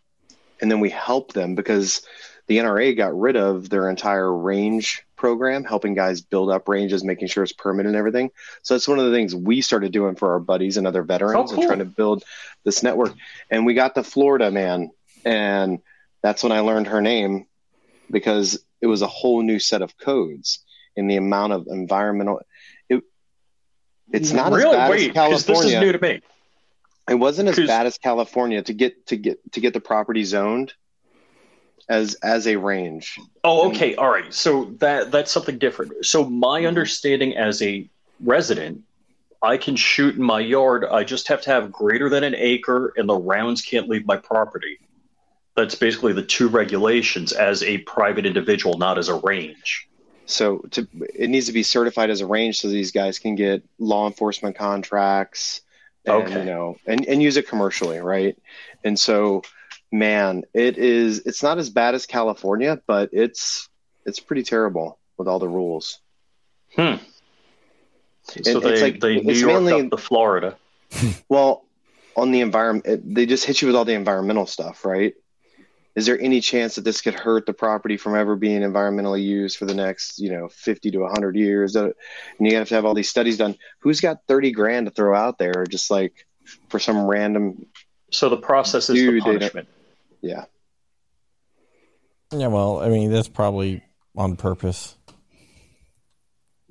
[0.60, 2.02] and then we help them because
[2.46, 7.28] the NRA got rid of their entire range program, helping guys build up ranges, making
[7.28, 8.30] sure it's permanent and everything.
[8.62, 11.36] So that's one of the things we started doing for our buddies and other veterans
[11.36, 11.60] Oh, cool.
[11.60, 12.24] and trying to build
[12.64, 13.12] this network.
[13.50, 14.90] And we got to Florida, man.
[15.26, 15.80] And
[16.22, 17.46] that's when I learned her name
[18.10, 20.60] because it was a whole new set of codes
[20.96, 22.40] in the amount of environmental.
[22.88, 23.02] It,
[24.12, 26.20] it's not really as bad wait as because this is new to me.
[27.08, 30.74] It wasn't as bad as California to get to get to get the property zoned
[31.88, 33.18] as as a range.
[33.44, 34.32] Oh, okay, all right.
[34.32, 36.04] So that that's something different.
[36.04, 36.68] So my mm-hmm.
[36.68, 37.88] understanding as a
[38.20, 38.82] resident,
[39.42, 40.84] I can shoot in my yard.
[40.84, 44.16] I just have to have greater than an acre, and the rounds can't leave my
[44.16, 44.78] property.
[45.58, 49.88] That's basically the two regulations as a private individual, not as a range.
[50.26, 53.62] So to it needs to be certified as a range so these guys can get
[53.78, 55.62] law enforcement contracts
[56.04, 56.38] and Okay.
[56.40, 58.36] you know and, and use it commercially, right?
[58.84, 59.42] And so
[59.90, 63.68] man, it is it's not as bad as California, but it's
[64.06, 65.98] it's pretty terrible with all the rules.
[66.76, 66.96] Hmm.
[68.22, 70.56] So it's they like- they New it's York mainly- up to Florida.
[71.28, 71.64] Well,
[72.16, 75.14] on the environment, it- they just hit you with all the environmental stuff, right?
[75.98, 79.56] Is there any chance that this could hurt the property from ever being environmentally used
[79.56, 81.74] for the next, you know, 50 to 100 years?
[81.74, 81.92] And
[82.38, 83.56] you have to have all these studies done.
[83.80, 86.24] Who's got 30 grand to throw out there just like
[86.68, 87.66] for some random,
[88.12, 89.66] So the process is the they punishment.
[90.22, 90.44] yeah.
[92.32, 93.82] Yeah, well, I mean, that's probably
[94.16, 94.94] on purpose,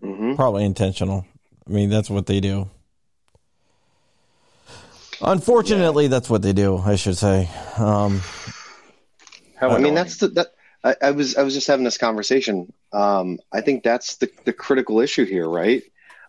[0.01, 1.25] hmm probably intentional.
[1.67, 2.69] I mean, that's what they do.
[5.19, 6.77] Unfortunately, that's what they do.
[6.77, 7.49] I should say.
[7.77, 8.21] Um,
[9.57, 10.47] How I mean, that's the, that.
[10.83, 12.71] I, I was I was just having this conversation.
[12.93, 15.83] Um, I think that's the the critical issue here, right?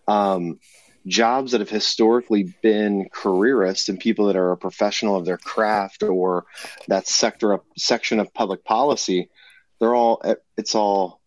[0.06, 0.58] Um,
[1.06, 6.02] jobs that have historically been careerists and people that are a professional of their craft
[6.02, 6.46] or
[6.88, 9.30] that sector of section of public policy,
[9.78, 10.22] they're all
[10.56, 11.20] it's all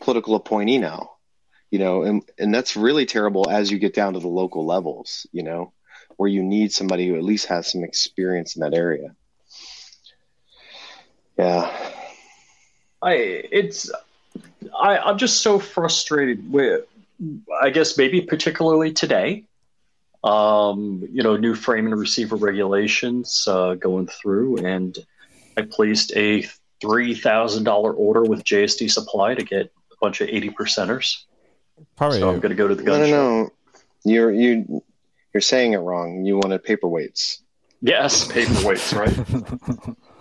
[0.00, 1.12] political appointee now,
[1.70, 5.26] you know, and and that's really terrible as you get down to the local levels,
[5.32, 5.72] you know,
[6.16, 9.14] where you need somebody who at least has some experience in that area.
[11.38, 11.92] Yeah.
[13.02, 13.90] I it's
[14.78, 16.84] I I'm just so frustrated with
[17.60, 19.44] I guess maybe particularly today.
[20.22, 24.96] Um, you know, new frame and receiver regulations uh, going through, and
[25.56, 26.46] I placed a
[26.80, 31.24] three thousand dollar order with JSD Supply to get a bunch of eighty percenters.
[31.96, 32.20] probably.
[32.20, 33.12] So I'm going to go to the No, gun no, shop.
[33.12, 33.50] no.
[34.10, 34.82] You're you
[35.34, 36.24] you're saying it wrong.
[36.24, 37.40] You wanted paperweights.
[37.82, 39.96] Yes, paperweights, right?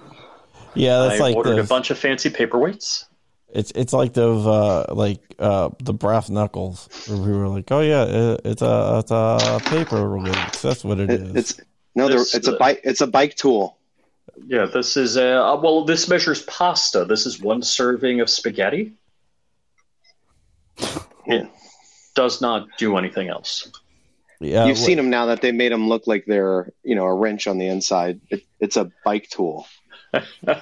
[0.76, 3.06] yeah, that's I like ordered a bunch of fancy paperweights.
[3.54, 7.82] it's it's like those uh like uh the brass knuckles where we were like, oh
[7.82, 10.62] yeah, it, it's a it's a paper weights.
[10.62, 11.36] That's what it It, is.
[11.36, 11.62] it's
[11.96, 12.82] no, This, it's a uh, bike.
[12.84, 13.78] It's a bike tool.
[14.48, 17.06] Yeah, this is a well, this measures pasta.
[17.06, 18.94] This is one serving of spaghetti.
[21.26, 21.48] It
[22.16, 23.72] does not do anything else.
[24.40, 27.06] Yeah, You've wh- seen them now that they made them look like they're you know
[27.06, 28.20] a wrench on the inside.
[28.30, 29.68] It, it's a bike tool.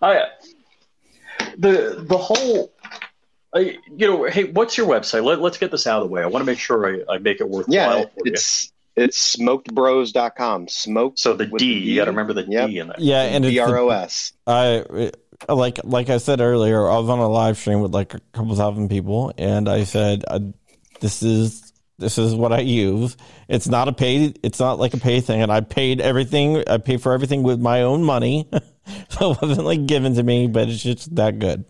[0.00, 0.22] I
[1.56, 2.72] the the whole.
[3.54, 5.24] I, you know, hey, what's your website?
[5.24, 6.22] Let, let's get this out of the way.
[6.22, 8.32] I want to make sure I, I make it worthwhile Yeah, for you.
[8.32, 10.68] it's it's smokedbros.com.
[10.68, 12.68] Smoked So the D, the you got to remember the Yep.
[12.68, 12.96] D in there.
[12.98, 14.32] yeah, and it's B the- R O S.
[14.46, 14.84] I
[15.48, 18.54] like like I said earlier, I was on a live stream with like a couple
[18.54, 20.40] thousand people, and I said, uh,
[21.00, 21.67] "This is
[21.98, 23.16] this is what I use.
[23.48, 24.32] It's not a pay.
[24.42, 26.62] It's not like a pay thing, and I paid everything.
[26.68, 28.48] I paid for everything with my own money,
[29.08, 31.64] so it wasn't like given to me, but it's just that good.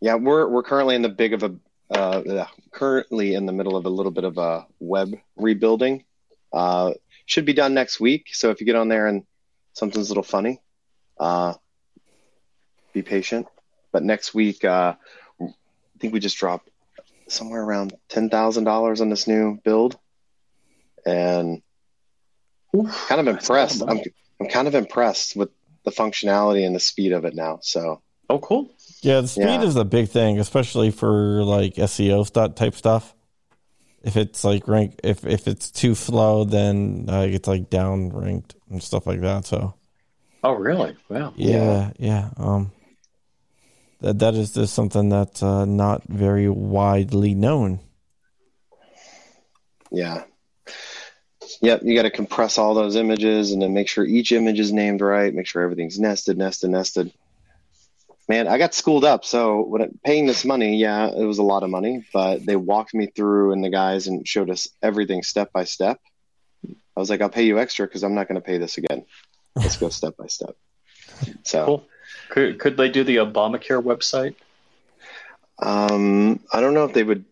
[0.00, 1.54] Yeah, we're we're currently in the big of a
[1.92, 6.04] uh, currently in the middle of a little bit of a web rebuilding.
[6.52, 6.92] Uh,
[7.26, 8.28] should be done next week.
[8.32, 9.24] So if you get on there and
[9.72, 10.60] something's a little funny,
[11.18, 11.54] uh,
[12.92, 13.46] be patient.
[13.90, 14.94] But next week, uh,
[15.40, 15.46] I
[15.98, 16.68] think we just dropped
[17.32, 19.98] somewhere around ten thousand dollars on this new build,
[21.04, 21.62] and
[23.08, 23.82] kind of impressed.
[23.86, 24.00] I'm
[24.40, 25.50] I'm kind of impressed with
[25.84, 27.58] the functionality and the speed of it now.
[27.62, 28.70] So Oh, cool.
[29.02, 29.62] Yeah, the speed Yeah.
[29.64, 33.14] is a big thing, especially for like SEO st- type stuff.
[34.02, 38.54] If it's like rank, if if it's too slow, then uh, it's like down ranked
[38.70, 39.44] and stuff like that.
[39.44, 39.74] So
[40.44, 40.96] Oh, really?
[41.08, 41.34] Wow.
[41.36, 42.30] yeah, yeah.
[42.36, 42.72] Um,
[44.02, 47.80] that that is just something that's uh, not very widely known.
[49.90, 50.24] Yeah.
[51.60, 54.72] Yep, you got to compress all those images and then make sure each image is
[54.72, 57.12] named right, make sure everything's nested, nested, nested.
[58.28, 59.24] Man, I got schooled up.
[59.24, 62.56] So when it, paying this money, yeah, it was a lot of money, but they
[62.56, 66.00] walked me through and the guys and showed us everything step by step.
[66.66, 69.04] I was like, I'll pay you extra because I'm not going to pay this again.
[69.54, 70.56] Let's go step by step.
[71.44, 71.88] So, Cool.
[72.32, 74.34] Could could they do the Obamacare website?
[75.58, 77.26] um, I don't know if they would.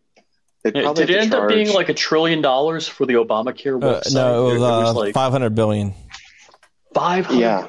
[0.62, 3.06] They'd Yeah, probably Did it have end to up being like a trillion dollars for
[3.06, 4.12] the Obamacare Uh, website?
[4.14, 5.94] no, it was, uh, like five hundred billion.
[6.92, 7.40] five hundred.
[7.40, 7.68] Yeah.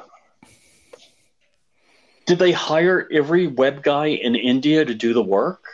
[2.26, 5.64] Did they hire every web guy in India to do the work?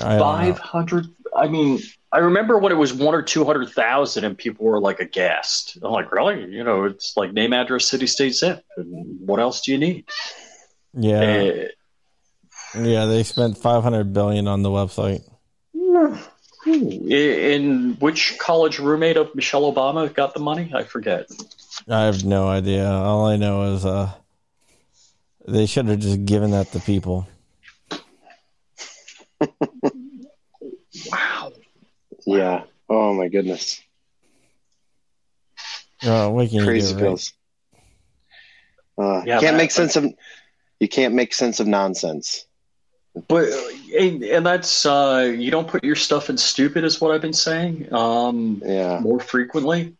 [0.00, 0.18] I don't know.
[0.20, 1.06] Five hundred.
[1.36, 1.80] I mean,
[2.12, 5.76] I remember when it was one or two hundred thousand, and people were like aghast.
[5.82, 6.44] I'm like, really?
[6.50, 8.64] You know, it's like name, address, city, state, zip.
[8.76, 10.04] And what else do you need?
[10.92, 11.20] Yeah,
[12.74, 13.06] Uh, yeah.
[13.06, 15.22] They spent five hundred billion on the website.
[16.66, 20.72] in which college roommate of Michelle Obama got the money?
[20.74, 21.26] I forget.
[21.88, 22.88] I have no idea.
[22.88, 24.10] All I know is uh,
[25.46, 27.26] they should have just given that to people.
[32.26, 32.64] Yeah.
[32.88, 33.80] Oh my goodness.
[36.02, 37.02] Uh, what can you Crazy do, right?
[37.04, 37.32] pills.
[38.98, 40.06] Uh, Yeah, can't but- make sense of
[40.80, 42.46] you can't make sense of nonsense.
[43.28, 43.48] But
[43.98, 47.32] and, and that's uh, you don't put your stuff in stupid is what I've been
[47.32, 47.92] saying.
[47.94, 48.98] Um, Yeah.
[49.00, 49.94] more frequently.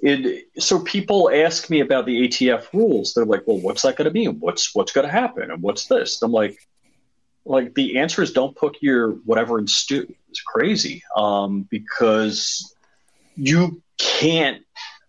[0.00, 3.14] It, so people ask me about the ATF rules.
[3.14, 4.38] They're like, "Well, what's that going to mean?
[4.38, 5.50] What's what's going to happen?
[5.50, 6.56] And what's this?" I'm like,
[7.44, 10.14] like the answer is don't put your whatever in stew.
[10.38, 12.72] It's crazy um, because
[13.34, 14.62] you can't,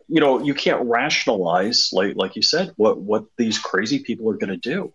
[0.07, 4.37] you know, you can't rationalize like like you said what what these crazy people are
[4.37, 4.91] going to do.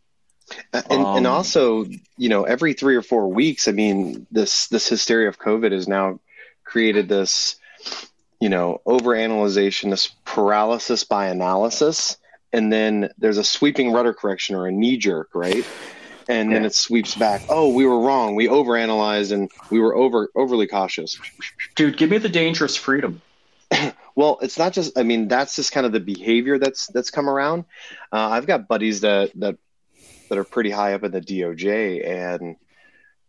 [0.72, 1.84] And, and Um, also,
[2.18, 5.86] you know, every three or four weeks, I mean, this this hysteria of COVID has
[5.86, 6.18] now
[6.64, 7.56] created this,
[8.40, 12.18] you know, overanalyzation, this paralysis by analysis,
[12.52, 15.64] and then there's a sweeping rudder correction or a knee jerk, right?
[16.28, 17.42] And then it sweeps back.
[17.48, 18.34] Oh, we were wrong.
[18.34, 21.18] We overanalyzed and we were over overly cautious.
[21.74, 23.20] Dude, give me the dangerous freedom.
[24.16, 24.96] Well, it's not just.
[24.96, 27.64] I mean, that's just kind of the behavior that's that's come around.
[28.12, 29.56] Uh, I've got buddies that that
[30.28, 32.54] that are pretty high up in the DOJ, and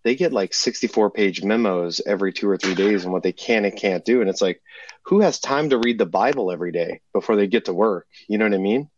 [0.03, 3.65] they get like sixty-four page memos every two or three days on what they can
[3.65, 4.21] and can't do.
[4.21, 4.61] And it's like,
[5.05, 8.05] who has time to read the Bible every day before they get to work?
[8.27, 8.91] You know what I mean?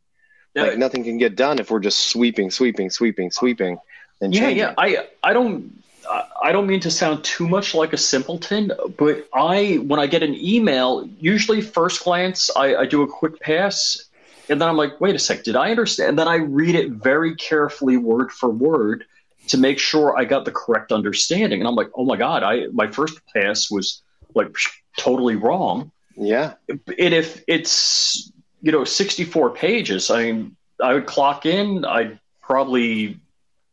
[0.63, 3.77] Like nothing can get done if we're just sweeping, sweeping, sweeping, sweeping.
[4.21, 4.57] And yeah, changing.
[4.57, 4.73] yeah.
[4.77, 5.73] I I don't
[6.09, 10.07] I- I don't mean to sound too much like a simpleton, but I when I
[10.07, 14.05] get an email, usually first glance, I, I do a quick pass,
[14.49, 16.09] and then I'm like, wait a sec, did I understand?
[16.11, 19.03] And then I read it very carefully, word for word,
[19.47, 21.59] to make sure I got the correct understanding.
[21.59, 24.01] And I'm like, oh my god, I my first pass was
[24.33, 24.55] like
[24.97, 25.91] totally wrong.
[26.15, 26.53] yeah.
[26.69, 31.83] And if it's you know 64 pages, I mean, I would clock in.
[31.83, 33.19] I'd probably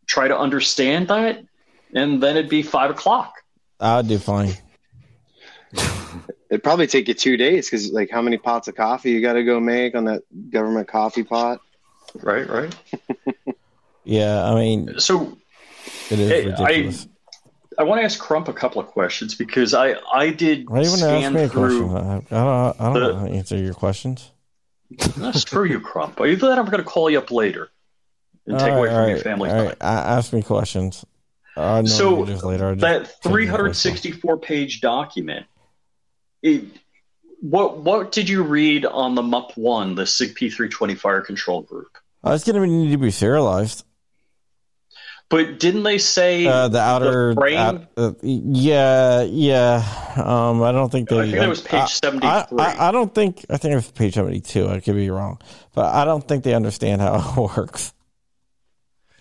[0.07, 1.43] try to understand that,
[1.95, 3.35] and then it'd be five o'clock.
[3.81, 4.53] I'd do fine.
[6.51, 9.33] It'd probably take you two days because, like, how many pots of coffee you got
[9.33, 11.61] to go make on that government coffee pot?
[12.23, 12.75] Right, right.
[14.07, 15.39] Yeah, I mean, So
[16.11, 17.09] it is Hey, I- ridiculous.
[17.79, 20.87] I want to ask Crump a couple of questions because I I did Why do
[20.89, 21.89] you ask scan me a through.
[21.89, 22.07] question?
[22.07, 24.31] I, I don't, I don't the- know how to answer your questions.
[25.17, 26.21] No, screw you, Crump.
[26.21, 27.71] Either that, I'm going to call you up later
[28.47, 29.67] and take All away right, from your family time.
[29.67, 29.77] right.
[29.81, 31.05] Ask me questions.
[31.57, 32.75] I know So, later.
[32.75, 33.83] That changed my voice.
[33.83, 35.47] 364 page document
[36.43, 36.65] it,
[37.41, 41.97] what what did you read on the mup one the sig p320 fire control group
[42.27, 43.85] Uh, it's going to need to be serialized.
[45.31, 47.57] but didn't they say Uh, the outer, frame?
[47.59, 49.83] out- uh, yeah, yeah.
[50.17, 51.19] Um, I don't think they.
[51.19, 52.29] I think that was page I- 73.
[52.29, 53.45] I, I, I don't think.
[53.49, 54.69] I think it was page seventy-two.
[54.69, 55.41] I could be wrong,
[55.75, 57.93] but I don't think they understand how it works.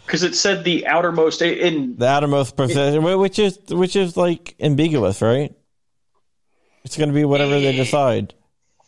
[0.05, 5.21] Because it said the outermost in The outermost position, which is which is like ambiguous,
[5.21, 5.53] right?
[6.85, 8.33] It's going to be whatever they decide.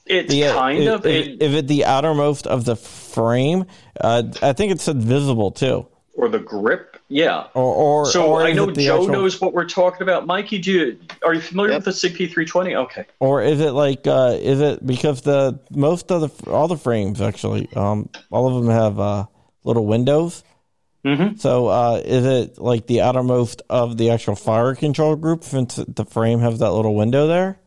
[0.05, 3.65] it's The, uh, kind if, of if, it, if it the outermost of the frame,
[4.01, 8.41] uh, I think it said visible too, or the grip yeah or or so or
[8.41, 11.73] i know joe actual- knows what we're talking about mikey do you are you familiar
[11.73, 11.77] Yep.
[11.81, 16.11] with the sig p320 okay Or is it like uh is it because the most
[16.11, 19.25] of the all the frames actually um all of them have uh
[19.63, 20.43] little windows.
[21.05, 21.39] Mhm.
[21.39, 26.03] So uh is it like the outermost of the actual fire control group since the
[26.03, 27.59] frame has that little window there?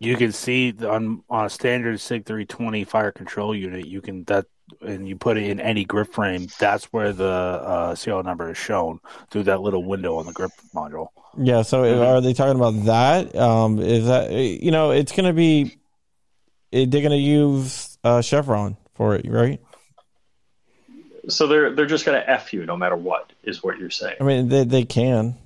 [0.00, 4.46] You can see on on a standard Sig 320 fire control unit, you can that
[4.82, 6.48] and you put it in any grip frame.
[6.58, 9.00] That's where the uh, serial number is shown
[9.30, 11.08] through that little window on the grip module.
[11.38, 13.36] Yeah, so are they talking about that?
[13.36, 15.78] Um is that you know, it's going to be
[16.72, 19.60] eh, they're going to use uh Chevron for it, right?
[21.28, 24.16] So they're they're just going to f you no matter what is what you're saying
[24.20, 25.36] I mean, they they can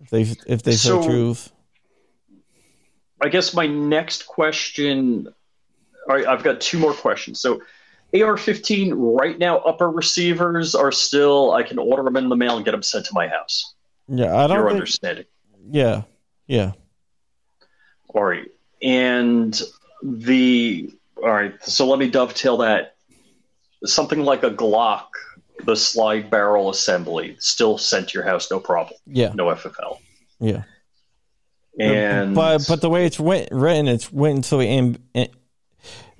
[0.00, 1.50] if they if they so So- choose.
[3.22, 5.28] I guess my next question.
[6.08, 7.38] All right, I've got two more questions.
[7.38, 7.60] So,
[8.14, 11.52] AR-15 right now, upper receivers are still.
[11.52, 13.74] I can order them in the mail and get them sent to my house.
[14.08, 15.24] Yeah, I don't Your think, understanding?
[15.70, 16.02] Yeah.
[16.46, 16.72] Yeah.
[18.08, 19.60] All right, and
[20.02, 20.90] the
[21.22, 21.62] all right.
[21.62, 22.96] So let me dovetail that.
[23.84, 25.06] Something like a Glock,
[25.64, 29.32] the slide barrel assembly, still sent to your house, no problem, Yeah.
[29.34, 29.98] no FFL.
[30.38, 30.62] Yeah.
[31.78, 35.28] And but but the way it's writ- written, it's written so am, am,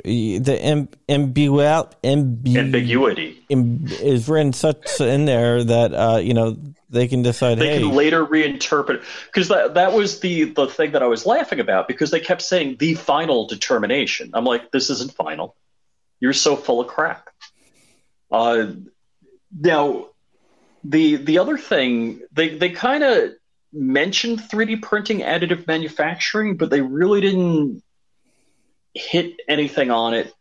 [0.05, 3.45] the am, ambigu- ambi- ambiguity.
[3.51, 6.57] am, is written such in there that uh, you know
[6.89, 7.59] they can decide.
[7.59, 11.27] they hey, can later reinterpret because that that was the the thing that I was
[11.27, 14.31] laughing about because they kept saying the final determination.
[14.33, 15.57] I'm like, this isn't final.
[16.21, 17.29] You're so full of crap.
[18.31, 18.73] Uh,
[19.59, 20.07] now,
[20.85, 23.33] the the other thing they they kind of
[23.73, 27.83] mentioned 3D printing, additive manufacturing, but they really didn't
[28.95, 30.33] hit anything on it,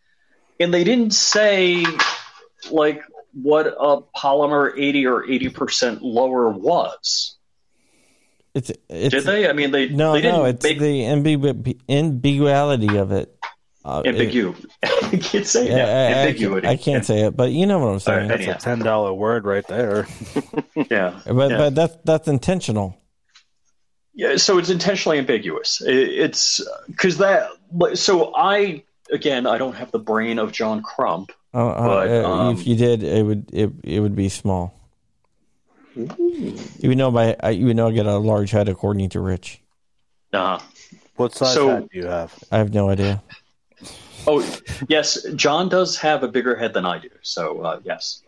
[0.60, 1.86] and they didn't say
[2.72, 7.38] like what a polymer 80 or 80 percent lower was.
[8.56, 9.50] it's, it's Did they?
[9.50, 13.39] I mean, they no they didn't no it's make the ambigu- ambiguity of it.
[13.86, 14.16] Uh, it-
[14.82, 15.90] I can't say yeah, that.
[15.90, 16.68] I- I, Ambiguity.
[16.68, 18.20] I, can't say it, but you know what I'm saying.
[18.20, 18.58] right, That's anyhow.
[18.58, 20.08] a ten dollar word right there.
[20.90, 21.20] Yeah.
[21.26, 21.58] but yeah.
[21.58, 22.96] but that's that's intentional.
[24.14, 25.82] Yeah, so it's intentionally ambiguous.
[25.82, 27.50] It, it's because that.
[27.96, 31.32] So I again, I don't have the brain of John Crump.
[31.54, 34.74] Uh, uh, But, uh, um, if you did, it would it, it would be small.
[35.96, 39.20] You would know by I- you would know I get a large head according to
[39.20, 39.62] Rich.
[40.34, 40.60] Uh,
[41.16, 42.34] What size So- hat do you have?
[42.52, 43.22] I have no idea.
[44.28, 44.46] Oh,
[44.88, 47.10] yes, John does have a bigger head than I do.
[47.22, 48.22] So uh, yes,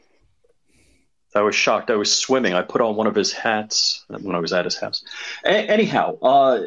[1.35, 1.89] I was shocked.
[1.89, 2.53] I was swimming.
[2.53, 5.03] I put on one of his hats when I was at his house.
[5.45, 6.63] A- anyhow, uh,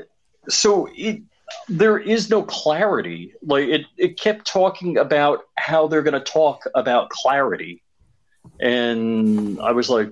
[0.48, 1.22] so it,
[1.68, 3.34] there is no clarity.
[3.42, 7.82] Like it, it kept talking about how they're going to talk about clarity,
[8.60, 10.10] and I was like,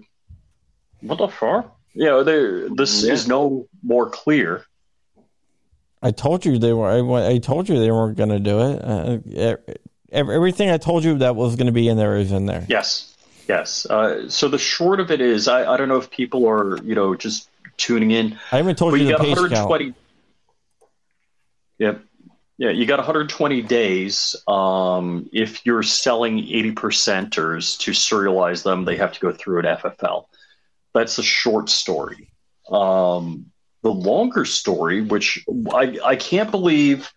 [1.00, 2.68] "What the fuck?" You know, there.
[2.70, 3.12] This Yeah.
[3.12, 4.64] is no more clear.
[6.02, 6.88] I told you they were.
[6.88, 8.84] I, I told you they weren't going to do it.
[8.84, 12.46] Uh, e- everything I told you that was going to be in there is in
[12.46, 12.66] there.
[12.68, 13.16] Yes,
[13.48, 13.86] yes.
[13.86, 16.94] Uh, so the short of it is, I, I don't know if people are, you
[16.94, 18.38] know, just tuning in.
[18.50, 19.70] I even told you you the got page count.
[19.70, 19.94] 120.
[21.78, 22.02] Yep.
[22.58, 24.36] Yeah, you got 120 days.
[24.46, 29.64] Um, if you're selling 80 percenters to serialize them, they have to go through an
[29.64, 30.26] FFL.
[30.94, 32.30] That's the short story.
[32.70, 33.51] Um,
[33.82, 37.12] the longer story, which I, I can't believe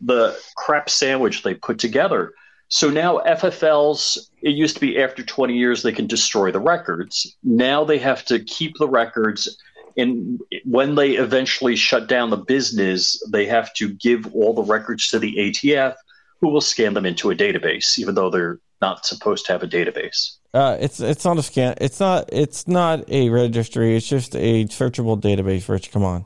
[0.00, 2.32] the crap sandwich they put together.
[2.68, 7.36] So now FFLs, it used to be after 20 years they can destroy the records.
[7.42, 9.56] Now they have to keep the records
[9.96, 15.08] and when they eventually shut down the business, they have to give all the records
[15.08, 15.94] to the ATF,
[16.40, 19.68] who will scan them into a database, even though they're not supposed to have a
[19.68, 20.36] database.
[20.54, 21.74] Uh, it's it's not a scan.
[21.80, 23.96] It's not it's not a registry.
[23.96, 25.68] It's just a searchable database.
[25.68, 26.24] Rich, come on.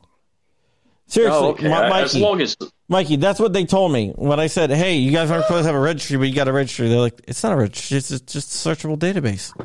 [1.06, 1.68] Seriously, Oh, okay.
[1.68, 2.56] Mi- as Mikey, long as
[2.88, 5.66] Mikey, that's what they told me when I said, "Hey, you guys aren't supposed to
[5.68, 7.96] have a registry, but you got a registry." They're like, "It's not a registry.
[7.96, 9.58] It's just, just a searchable database."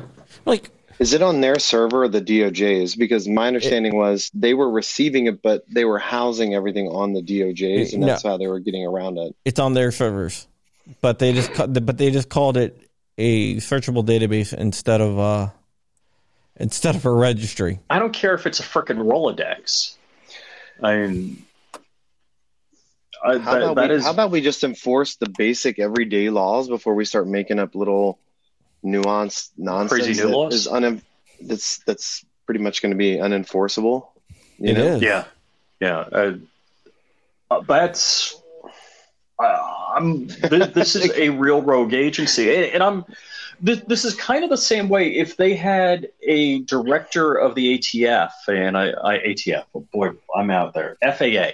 [0.46, 2.96] Like, Is it on their server or the DOJ's?
[2.96, 7.20] Because my understanding was they were receiving it, but they were housing everything on the
[7.20, 8.06] DOJ's, and No.
[8.06, 9.36] that's how they were getting around it.
[9.44, 10.46] it's on their servers,
[11.02, 12.80] but they just but they just called it
[13.18, 15.48] a searchable database instead of uh
[16.56, 17.80] instead of a registry.
[17.90, 19.96] I don't care if it's a frickin' Rolodex.
[20.82, 21.46] I mean,
[23.24, 26.30] I, How, that, about that we, is how about we just enforce the basic everyday
[26.30, 28.18] laws before we start making up little
[28.84, 30.54] nuanced nonsense Crazy new that laws?
[30.54, 31.02] is un-
[31.40, 34.08] that's that's pretty much going to be unenforceable?
[34.58, 34.86] You It know?
[34.96, 35.02] is.
[35.02, 35.24] Yeah,
[35.80, 35.98] yeah.
[35.98, 36.34] Uh,
[37.50, 38.40] uh, that's.
[39.38, 40.26] Uh, I'm.
[40.26, 43.04] This, this is a real rogue agency, and, I'm.
[43.60, 45.16] This, this is kind of the same way.
[45.16, 50.50] If they had a director of the ATF, and I, I ATF, oh boy, I'm
[50.50, 50.96] out there.
[51.02, 51.52] FAA,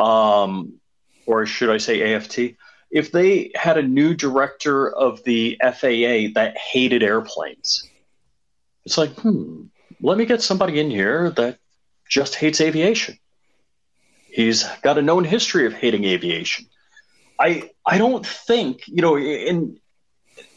[0.00, 0.80] um,
[1.26, 2.56] or should I say AFT?
[2.90, 7.88] If they had a new director of the FAA that hated airplanes,
[8.84, 9.64] it's like, hmm,
[10.00, 11.58] let me get somebody in here that
[12.08, 13.19] just hates aviation.
[14.32, 16.66] He's got a known history of hating aviation.
[17.38, 19.78] I I don't think you know in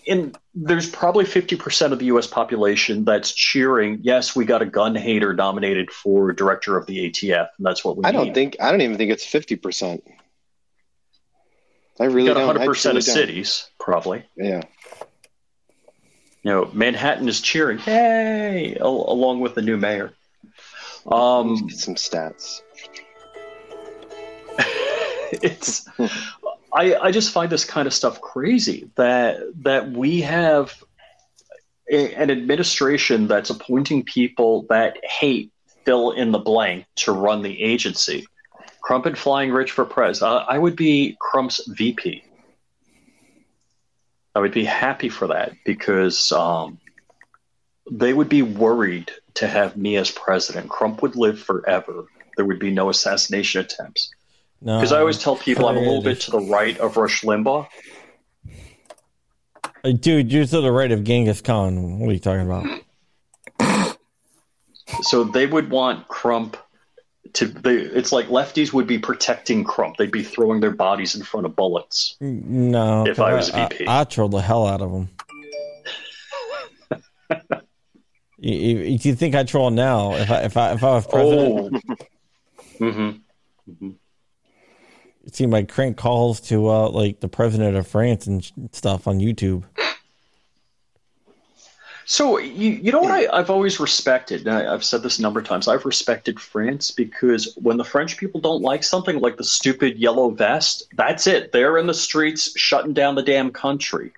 [0.06, 2.28] in there's probably fifty percent of the U.S.
[2.28, 4.00] population that's cheering.
[4.02, 7.98] Yes, we got a gun hater nominated for director of the ATF, and that's what
[7.98, 8.04] we.
[8.04, 10.04] I don't think I don't even think it's fifty percent.
[12.00, 12.44] I really got don't.
[12.44, 13.14] I hundred percent of don't.
[13.14, 14.26] cities probably.
[14.36, 14.64] Yeah.
[16.44, 20.12] You know, Manhattan is cheering, yay, al- along with the new mayor.
[21.10, 22.62] Um, Get some stats.
[25.44, 25.88] it's
[26.74, 30.84] I, I just find this kind of stuff crazy that that we have
[31.90, 35.52] a, an administration that's appointing people that hate
[35.86, 38.26] fill in the blank to run the agency.
[38.82, 40.22] Crump and Flying Rich for Prez.
[40.22, 42.24] Uh, I would be Crump's VP.
[44.36, 46.80] I would be happy for that because um,
[47.90, 50.70] they would be worried to have me as president.
[50.70, 52.06] Crump would live forever.
[52.36, 54.13] There would be no assassination attempts.
[54.64, 57.22] No, Because I always tell people I'm a little bit to the right of Rush
[57.24, 57.68] Limbaugh.
[60.00, 62.00] Dude, you're to the right of Genghis Khan.
[62.00, 62.66] What are you talking about?
[65.02, 66.56] So they would want Crump
[67.34, 67.48] to.
[67.48, 69.98] They, it's like lefties would be protecting Crump.
[69.98, 72.16] They'd be throwing their bodies in front of bullets.
[72.22, 73.86] No, If I was I, VP.
[73.86, 75.10] I, troll the hell out of them.
[78.38, 80.14] you, you, you think I troll now?
[80.14, 81.84] If I if I if I was president,
[82.80, 82.88] Oh.
[83.72, 83.90] hmm
[85.24, 89.20] you see my crank calls to uh like the president of France and stuff on
[89.20, 89.64] YouTube.
[92.06, 94.48] So you you know what I, I've always respected.
[94.48, 95.68] I, I've said this a number of times.
[95.68, 100.30] I've respected France because when the French people don't like something, like the stupid yellow
[100.30, 101.52] vest, that's it.
[101.52, 104.12] They're in the streets shutting down the damn country.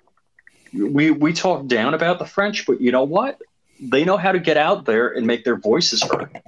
[0.72, 3.40] We we talk down about the French, but you know what?
[3.78, 6.40] They know how to get out there and make their voices heard.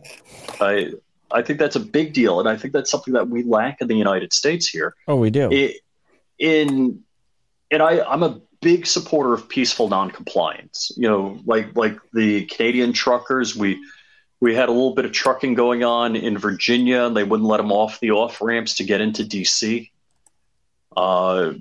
[0.60, 0.94] I
[1.30, 3.88] I think that's a big deal, and I think that's something that we lack in
[3.88, 5.50] the United States here Oh, we do.
[5.52, 5.76] it,
[6.38, 7.02] in
[7.70, 10.90] and I, I'm a big supporter of peaceful noncompliance.
[10.96, 13.78] You know, like like the Canadian truckers, we
[14.40, 17.58] we had a little bit of trucking going on in Virginia, and they wouldn't let
[17.58, 19.90] them off the off ramps to get into DC.
[20.96, 21.52] Uh,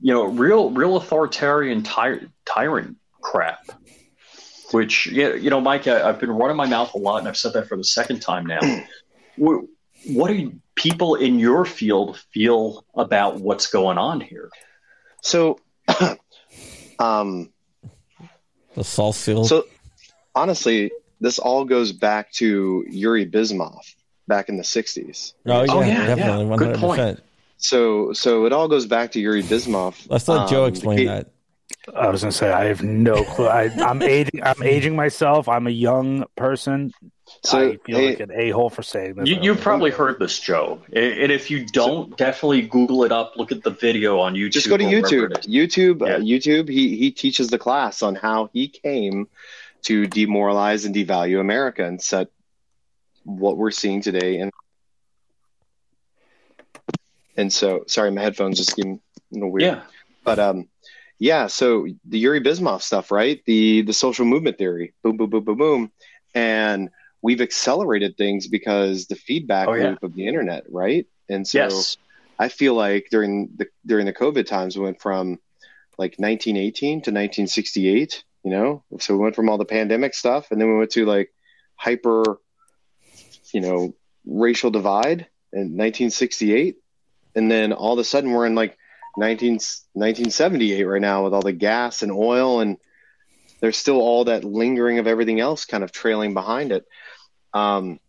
[0.00, 3.70] you know, real real authoritarian ty- tyrant crap.
[4.72, 7.36] Which yeah, you know, Mike, I, I've been running my mouth a lot, and I've
[7.36, 8.60] said that for the second time now.
[9.36, 9.64] What,
[10.04, 14.50] what do people in your field feel about what's going on here?
[15.22, 15.58] So,
[16.98, 17.50] um,
[18.74, 19.46] the salt field.
[19.48, 19.64] so
[20.34, 23.80] honestly, this all goes back to Yuri Bezmenov
[24.28, 25.34] back in the '60s.
[25.46, 26.98] oh, yeah, Oh, yeah, definitely, Good hundred point.
[26.98, 27.20] percent.
[27.58, 29.94] So, so it all goes back to Yuri Bezmenov.
[30.08, 31.28] Let's let Joe Um, explain he- that.
[31.96, 33.48] I was gonna say I have no clue.
[33.48, 34.40] I, I'm aging.
[34.42, 35.48] I'm aging myself.
[35.48, 36.92] I'm a young person.
[37.42, 39.28] So, I feel hey, like an a hole for saying this.
[39.28, 40.80] You, you've probably heard this, Joe.
[40.92, 43.34] And and if you don't, definitely Google it up.
[43.36, 44.52] Look at the video on YouTube.
[44.52, 45.30] just go to YouTube.
[45.46, 46.14] YouTube, Yeah.
[46.14, 46.68] uh, YouTube.
[46.68, 49.28] He he teaches the class on how he came
[49.82, 52.28] to demoralize and devalue America and set
[53.24, 54.38] what we're seeing today.
[54.38, 54.52] And
[57.36, 59.00] and so, sorry, my headphones just getting
[59.32, 59.62] a little weird.
[59.62, 59.82] Yeah.
[60.24, 60.68] But um,
[61.18, 61.46] yeah.
[61.46, 63.42] So the Yuri Bezmenov stuff, right?
[63.46, 64.94] The the social movement theory.
[65.02, 65.92] Boom, boom, boom, boom, boom,
[66.34, 66.90] and
[67.22, 69.90] we've accelerated things because the feedback Oh, yeah.
[69.90, 71.06] loop of the internet, right?
[71.28, 71.58] And so.
[71.58, 71.96] Yes.
[72.38, 75.38] I feel like during the during the COVID times, we went from
[75.96, 80.60] like 1918 to 1968, You know, so we went from all the pandemic stuff, and
[80.60, 81.32] then we went to like
[81.76, 82.40] hyper,
[83.52, 83.94] you know,
[84.26, 86.78] racial divide in 1968,
[87.36, 88.76] and then all of a sudden we're in like
[89.16, 89.52] 19,
[89.92, 92.78] 1978 right now with all the gas and oil, and
[93.60, 96.84] there's still all that lingering of everything else kind of trailing behind it.
[97.54, 98.00] Um,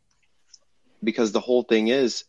[1.04, 2.24] because the whole thing is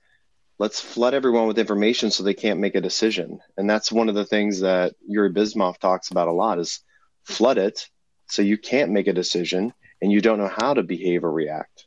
[0.58, 3.40] let's flood everyone with information so they can't make a decision.
[3.56, 6.80] And that's one of the things that Yuri Bezmenov talks about a lot is
[7.24, 7.88] flood it
[8.26, 11.86] so you can't make a decision and you don't know how to behave or react.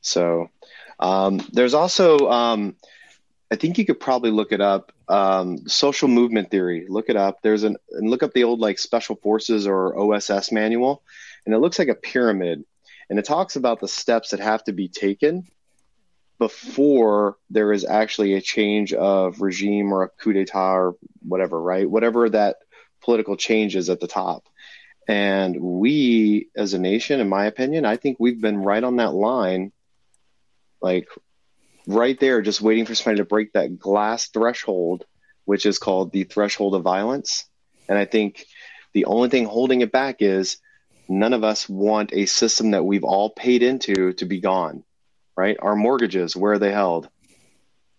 [0.00, 0.48] So
[0.98, 2.76] um, there's also, um,
[3.50, 4.92] I think you could probably look it up.
[5.08, 6.86] Um, social movement theory.
[6.88, 7.42] Look it up.
[7.42, 11.02] There's an and look up the old like special forces or OSS manual,
[11.44, 12.64] and it looks like a pyramid,
[13.12, 15.46] and it talks about the steps that have to be taken
[16.38, 21.90] before there is actually a change of regime or a coup d'état or whatever, right?
[21.90, 22.56] Whatever that
[23.02, 24.48] political change is at the top.
[25.06, 29.12] And we, as a nation, in my opinion, I think we've been right on that
[29.12, 29.72] line,
[30.80, 31.06] like
[31.86, 35.04] right there, just waiting for somebody to break that glass threshold,
[35.44, 37.44] which is called the threshold of violence.
[37.90, 38.46] And I think
[38.94, 40.56] the only thing holding it back is
[41.12, 44.82] none of us want a system that we've all paid into to be gone,
[45.36, 45.56] right?
[45.60, 47.08] Our mortgages, where are they held?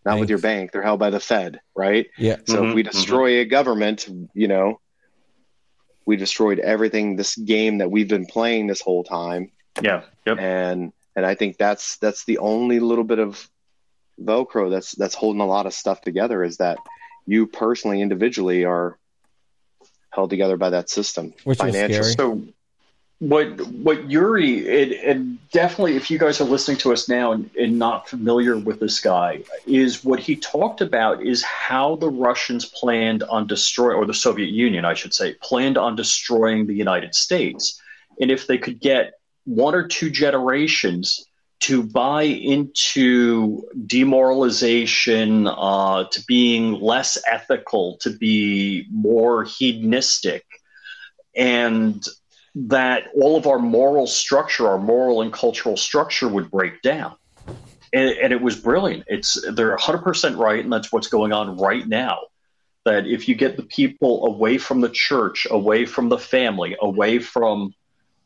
[0.05, 0.19] Not Thanks.
[0.21, 2.07] with your bank, they're held by the Fed, right?
[2.17, 2.37] Yeah.
[2.47, 4.79] So Mhm, if we destroy a government, you know,
[6.05, 9.51] we destroyed everything this game that we've been playing this whole time
[9.81, 10.03] Yeah.
[10.25, 10.37] Yep.
[10.39, 13.47] and and I think that's that's the only little bit of
[14.21, 16.77] velcro that's that's holding a lot of stuff together is that
[17.25, 18.97] you personally individually are
[20.09, 22.13] held together by that system Which is Financial- scary.
[22.15, 22.41] So
[23.29, 27.49] what what Yuri and, and definitely if you guys are listening to us now and,
[27.57, 32.65] and not familiar with this guy is what he talked about is how the Russians
[32.65, 37.15] planned on destroy or the Soviet Union I should say planned on destroying the United
[37.15, 37.79] States.
[38.19, 39.13] And if they could get
[39.45, 41.25] one or two generations
[41.61, 50.43] to buy into demoralization, uh, to being less ethical, to be more hedonistic,
[51.35, 52.05] and
[52.55, 57.15] that all of our moral structure, our moral and cultural structure would break down.
[57.91, 59.05] And, and it was brilliant.
[59.07, 62.19] It's they're 100% right, and that's what's going on right now.
[62.85, 67.19] That if you get the people away from the church, away from the family, away
[67.19, 67.73] from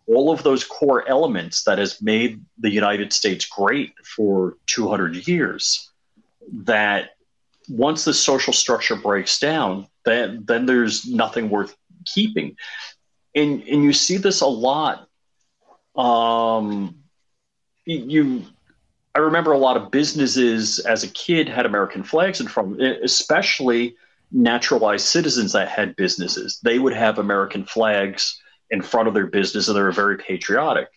[0.07, 5.91] all of those core elements that has made the United States great for 200 years,
[6.51, 7.11] that
[7.69, 11.75] once the social structure breaks down, then then there's nothing worth
[12.05, 12.55] keeping.
[13.37, 15.07] And and you see this a lot.
[15.95, 17.03] Um,
[17.85, 18.43] you,
[19.15, 23.95] I remember a lot of businesses as a kid had American flags in front, especially
[24.31, 26.59] naturalized citizens that had businesses.
[26.63, 30.89] They would have American flags in front of their business, and they were very patriotic.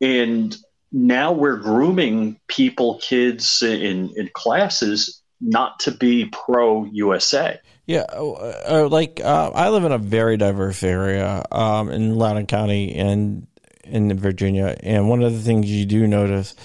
[0.00, 0.56] And
[0.92, 7.60] now we're grooming people, kids in in classes, not to be pro USA.
[7.86, 12.46] Yeah, uh, uh, like uh, I live in a very diverse area um, in Loudoun
[12.46, 13.46] County and
[13.84, 16.56] in Virginia, and one of the things you do notice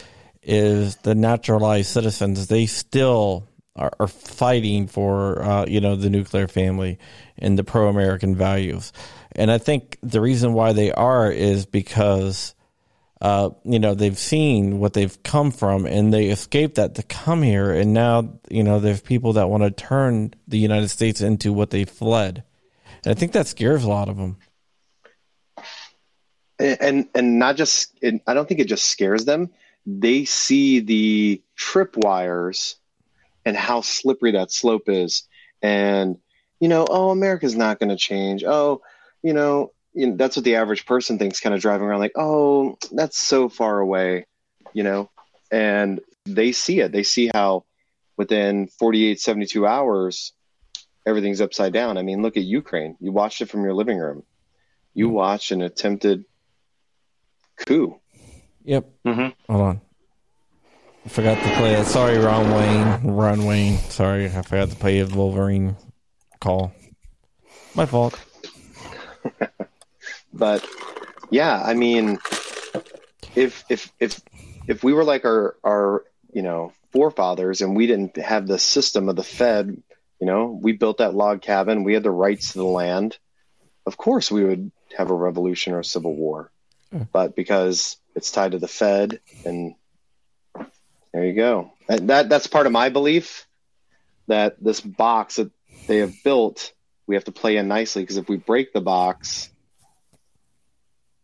[0.42, 2.48] is the naturalized citizens.
[2.48, 6.98] They still are, are fighting for uh, you know the nuclear family
[7.38, 8.92] and the pro-American values,
[9.34, 12.56] and I think the reason why they are is because
[13.22, 17.44] uh, you know, they've seen what they've come from and they escaped that to come
[17.44, 17.72] here.
[17.72, 21.70] And now, you know, there's people that want to turn the United States into what
[21.70, 22.44] they fled.
[23.06, 24.38] And I think that scares a lot of them.
[26.60, 29.50] and and not just it, I don't think it just scares them
[29.86, 32.76] they see the tripwires
[33.46, 35.24] and how slippery that slope is
[35.62, 36.18] and
[36.60, 38.82] you know oh America's not going to change oh
[39.24, 42.14] you know you know, that's what the average person thinks kind of driving around like
[42.16, 44.26] oh that's so far away
[44.74, 45.10] you know
[45.52, 47.64] and they see it they see how
[48.18, 50.34] within 48 72 hours
[51.06, 54.24] everything's upside down i mean look at ukraine you watched it from your living room
[54.94, 56.26] you watched an attempted
[57.58, 58.00] coup
[58.64, 58.90] Yep.
[59.06, 59.34] Mhm.
[59.50, 59.82] Hold on.
[61.06, 61.86] I forgot to play it.
[61.86, 63.16] Sorry, Ron Wayne.
[63.16, 63.78] Ron Wayne.
[63.78, 65.76] Sorry, I forgot to play a Wolverine
[66.40, 66.72] call.
[67.74, 68.20] My fault.
[70.34, 70.66] but
[71.30, 72.20] yeah i mean
[73.36, 74.22] if if if
[74.68, 76.04] if we were like our our
[76.34, 79.82] you know forefathers and we didn't have the system of the fed
[80.20, 83.18] you know we built that log cabin we had the rights to the land
[83.86, 86.52] of course we would have a revolution or a civil war.
[86.92, 87.04] Hmm.
[87.12, 89.76] But because it's tied to the fed and
[91.14, 91.74] there you go.
[91.88, 93.48] And that that's part of my belief
[94.28, 95.52] that this box that
[95.88, 96.74] they have built
[97.08, 99.50] we have to play in nicely because if we break the box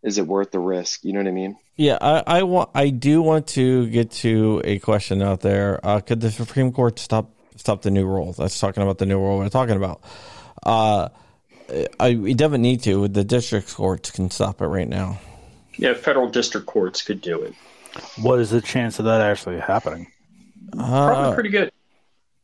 [0.07, 1.03] is it worth the risk?
[1.03, 1.57] You know what I mean?
[1.75, 2.69] Yeah, I, I want.
[2.73, 5.85] I do want to get to a question out there.
[5.85, 8.31] Uh, could the Supreme Court stop stop the new rule?
[8.31, 10.01] That's talking about the new rule we're talking about.
[10.63, 11.09] Uh,
[11.99, 13.09] I we definitely need to.
[13.09, 15.19] The district courts can stop it right now.
[15.75, 17.53] Yeah, federal district courts could do it.
[18.21, 20.07] What is the chance of that actually happening?
[20.71, 21.71] Probably pretty good.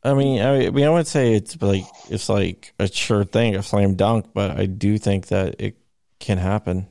[0.02, 3.62] I mean, I mean, I would say it's like it's like a sure thing, a
[3.62, 5.78] slam dunk, but I do think that it
[6.20, 6.88] can happen.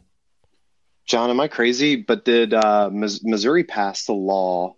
[1.05, 1.95] John, am I crazy?
[1.97, 4.75] But did uh, Mis- Missouri pass the law?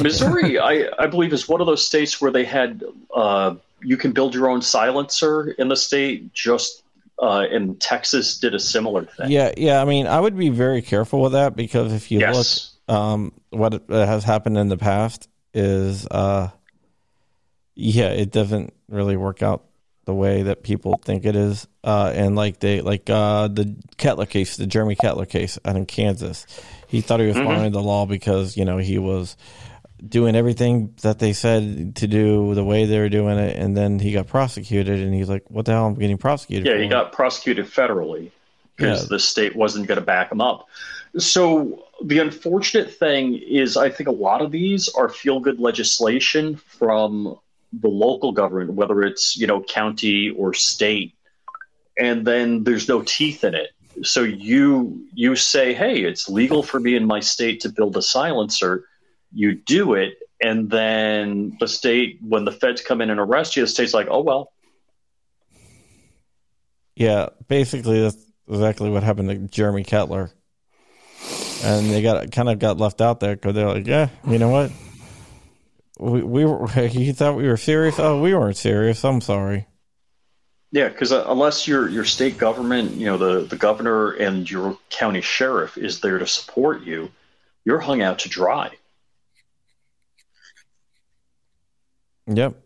[0.00, 2.82] Missouri, I, I believe, is one of those states where they had
[3.14, 6.32] uh, you can build your own silencer in the state.
[6.32, 6.82] Just
[7.20, 9.30] uh, and Texas did a similar thing.
[9.30, 9.80] Yeah, yeah.
[9.80, 12.76] I mean, I would be very careful with that because if you Yes.
[12.88, 16.50] look, um, what has happened in the past is, uh,
[17.74, 19.64] yeah, it doesn't really work out
[20.04, 21.66] the way that people think it is.
[21.82, 25.86] Uh, and like they, like uh, the Kettler case, the Jeremy Kettler case out in
[25.86, 26.46] Kansas,
[26.88, 27.46] he thought he was Mm-hmm.
[27.46, 29.36] following the law because you know he was
[30.06, 33.98] doing everything that they said to do the way they were doing it, and then
[33.98, 35.86] he got prosecuted, and he's like, "What the hell?
[35.86, 38.30] I'm getting prosecuted." Yeah, for?" he got prosecuted federally
[38.76, 39.08] because Yeah.
[39.10, 40.66] the state wasn't going to back him up.
[41.16, 46.56] So the unfortunate thing is, I think a lot of these are feel good legislation
[46.56, 47.38] from
[47.80, 51.14] the local government, whether it's you know county or state,
[51.98, 53.70] and then there's no teeth in it.
[54.02, 58.02] So you you say, hey, it's legal for me in my state to build a
[58.02, 58.86] silencer.
[59.32, 63.62] You do it, and then the state, when the feds come in and arrest you,
[63.62, 64.52] the state's like, oh well,
[66.96, 70.30] Yeah, basically that's exactly what happened to Jeremy Kettler,
[71.62, 74.50] and they got kind of got left out there because they're like, yeah, you know
[74.50, 74.70] what?
[75.98, 77.98] We we were he thought we were serious.
[77.98, 79.04] Oh, we weren't serious.
[79.04, 79.66] I'm sorry.
[80.72, 84.76] Yeah, because uh, unless your your state government, you know, the the governor and your
[84.90, 87.12] county sheriff is there to support you,
[87.64, 88.70] you're hung out to dry.
[92.26, 92.56] Yep.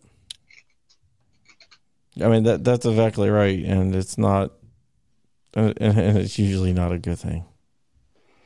[2.23, 4.53] I mean that that's exactly right, and it's not,
[5.55, 7.45] and, and it's usually not a good thing.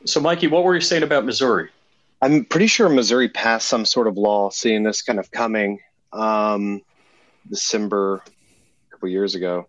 [0.05, 1.71] So, Mikey, what were you saying about Missouri?
[2.23, 5.81] I'm pretty sure Missouri passed some sort of law seeing this kind of coming
[6.13, 6.81] um,
[7.51, 9.67] December a couple years ago,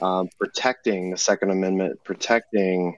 [0.00, 2.96] um, protecting the Second Amendment, protecting,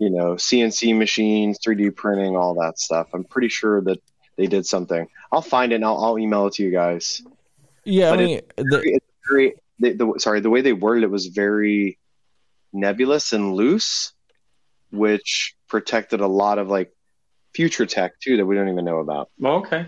[0.00, 3.06] you know, CNC machines, 3D printing, all that stuff.
[3.14, 4.00] I'm pretty sure that
[4.36, 5.06] they did something.
[5.30, 7.22] I'll find it and I'll, I'll email it to you guys.
[7.84, 11.10] Yeah, But I mean, the, It's very, the, the, sorry, the way they worded it
[11.10, 11.96] was very
[12.72, 14.12] nebulous and loose,
[14.90, 16.90] which protected a lot of like
[17.56, 19.30] future tech too that we don't even know about.
[19.38, 19.86] Well, okay.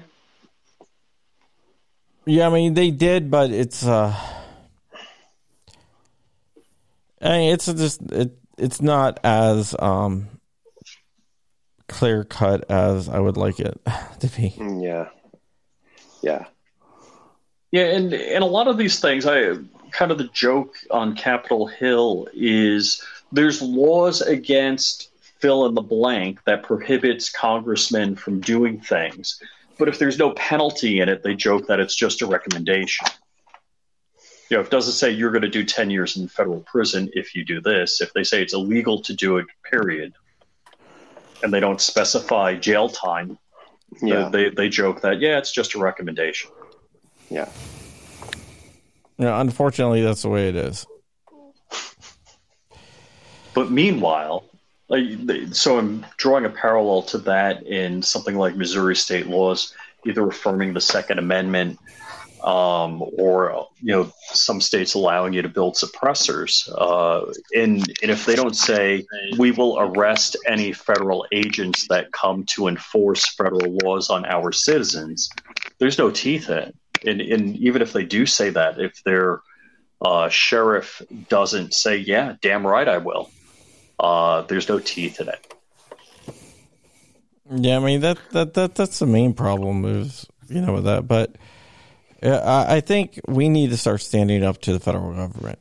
[2.24, 4.14] Yeah, I mean they did, but it's uh
[7.20, 10.28] I mean, it's just it it's not as um
[11.88, 13.78] clear cut as I would like it
[14.20, 14.54] to be.
[14.56, 15.08] Mm, Yeah.
[16.22, 16.46] Yeah.
[17.70, 19.56] Yeah, and and a lot of these things, I
[19.90, 26.40] kind of the joke on Capitol Hill is there's laws against fill in the blank
[26.44, 29.40] that prohibits congressmen from doing things,
[29.78, 33.06] but if there's no penalty in it, they joke that it's just a recommendation.
[34.50, 37.34] You know, it doesn't say you're going to do 10 years in federal prison if
[37.34, 38.00] you do this.
[38.00, 40.14] If they say it's illegal to do it, period,
[41.42, 43.38] and they don't specify jail time,
[44.02, 44.28] Yeah.
[44.30, 46.50] they, they joke that, yeah, it's just a recommendation.
[47.30, 47.48] Yeah.
[49.18, 50.86] Yeah, unfortunately that's the way it is.
[53.54, 54.44] But meanwhile,
[55.52, 59.74] so I'm drawing a parallel to that in something like Missouri state laws,
[60.06, 61.78] either affirming the Second Amendment
[62.42, 66.68] um, or you know some states allowing you to build suppressors.
[66.76, 69.04] Uh, and, and if they don't say
[69.38, 75.28] we will arrest any federal agents that come to enforce federal laws on our citizens,
[75.78, 76.76] there's no teeth in it.
[77.06, 79.40] And, and even if they do say that, if their
[80.00, 83.30] uh, sheriff doesn't say, "Yeah, damn right, I will,"
[83.98, 85.54] uh, there's no teeth in it.
[87.50, 91.08] Yeah, I mean that that that that's the main problem is you know with that,
[91.08, 91.36] but
[92.22, 95.58] I, I think we need to start standing up to the federal government.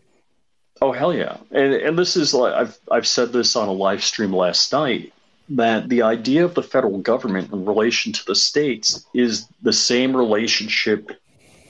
[0.81, 1.37] Oh hell yeah!
[1.51, 5.13] And and this is like I've I've said this on a live stream last night
[5.49, 10.15] that the idea of the federal government in relation to the states is the same
[10.15, 11.11] relationship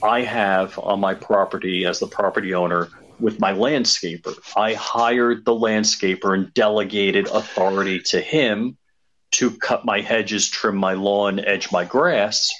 [0.02, 2.90] I have on my property as the property owner
[3.20, 4.36] with my landscaper.
[4.56, 8.78] I hired the landscaper and delegated authority to him
[9.32, 12.52] to cut my hedges, trim my lawn, edge my grass.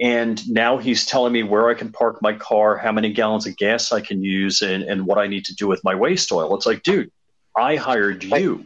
[0.00, 3.56] and now he's telling me where I can park my car, how many gallons of
[3.56, 6.54] gas I can use, and, and what I need to do with my waste oil.
[6.54, 7.10] It's like, dude,
[7.56, 8.64] I hired you.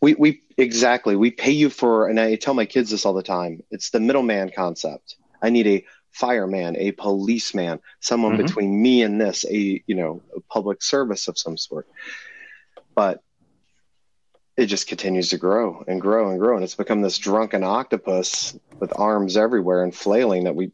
[0.00, 3.22] We we exactly we pay you for, and I tell my kids this all the
[3.22, 3.62] time.
[3.70, 5.16] It's the middleman concept.
[5.42, 5.84] I need a
[6.18, 8.46] fireman, a policeman, someone Mhm.
[8.46, 11.86] between me and this, a you know, a public service of some sort.
[12.94, 13.22] But
[14.56, 18.58] it just continues to grow and grow and grow, and it's become this drunken octopus
[18.80, 20.72] with arms everywhere and flailing that we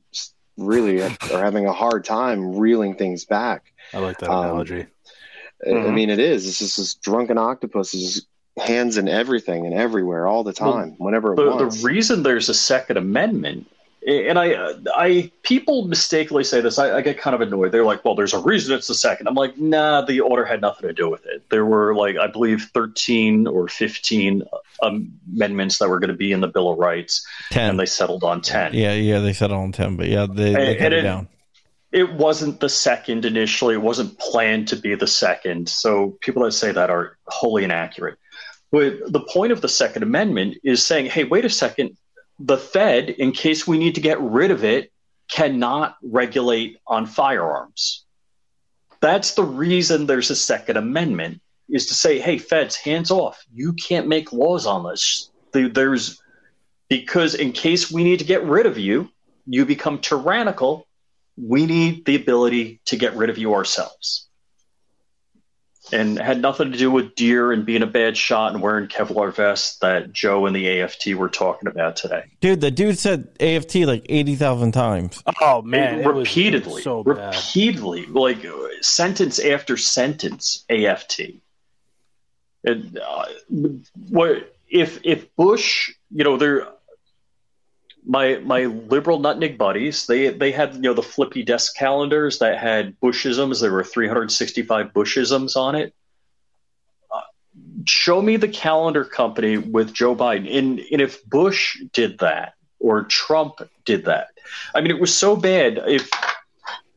[0.57, 3.65] really are having a hard time reeling things back.
[3.93, 4.87] I like that Um, analogy.
[5.67, 5.95] I- I Mhm.
[5.95, 6.47] mean, it is.
[6.49, 8.27] It's just this drunken octopus is just
[8.57, 11.83] hands in everything and everywhere all the Well, time, whenever it the, wants.
[11.83, 13.67] the reason there's a Second Amendment,
[14.07, 16.79] and I, uh, I people mistakenly say this.
[16.79, 17.73] I, I get kind of annoyed.
[17.73, 19.29] They're like, "Well, there's a reason it's the second.
[19.29, 21.49] I'm like, "Nah, the order had nothing to do with it.
[21.51, 24.43] There were like, I believe, 13 or 15
[24.83, 24.91] uh,
[25.33, 27.71] amendments that were going to be in the Bill of Rights, Ten.
[27.71, 28.75] and they settled on 10.
[28.75, 31.29] yeah, yeah, they settled on ten, but yeah, they, they cut it it- down.
[31.93, 33.75] It wasn't the second initially.
[33.75, 35.69] It wasn't planned to be the second.
[35.69, 38.19] So people that say that are wholly inaccurate.
[38.73, 41.97] But the point of the Second Amendment is saying, hey, wait a second.
[42.39, 44.91] The Fed, in case we need to get rid of it,
[45.31, 48.05] cannot regulate on firearms.
[49.01, 53.43] That's the reason there's a Second Amendment, is to say, hey, Feds, hands off.
[53.53, 55.31] You can't make laws on this.
[55.53, 56.21] There's
[56.89, 59.09] because in case we need to get rid of you,
[59.47, 60.87] you become tyrannical.
[61.37, 64.29] We need the ability to get rid of you ourselves.
[65.93, 69.33] And had nothing to do with deer and being a bad shot and wearing Kevlar
[69.35, 72.25] vests that Joe and the AFT were talking about today.
[72.41, 75.23] Dude, the dude said AFT like eighty thousand times.
[75.43, 77.35] Oh man, it was- it was repeatedly, so bad.
[77.35, 81.21] repeatedly, like uh, sentence after sentence, AFT.
[82.65, 83.27] And uh,
[84.09, 86.67] what if if Bush, you know, they're
[88.07, 90.07] my my liberal nutnik buddies.
[90.07, 93.61] They they had you know the flippy desk calendars that had Bushisms.
[93.61, 95.95] There were 365 Bushisms on it.
[97.13, 97.21] Uh,
[97.87, 100.55] show me the calendar company with Joe Biden.
[100.57, 104.29] And, and if Bush did that or Trump did that,
[104.75, 105.81] I mean, it was so bad.
[105.87, 106.11] If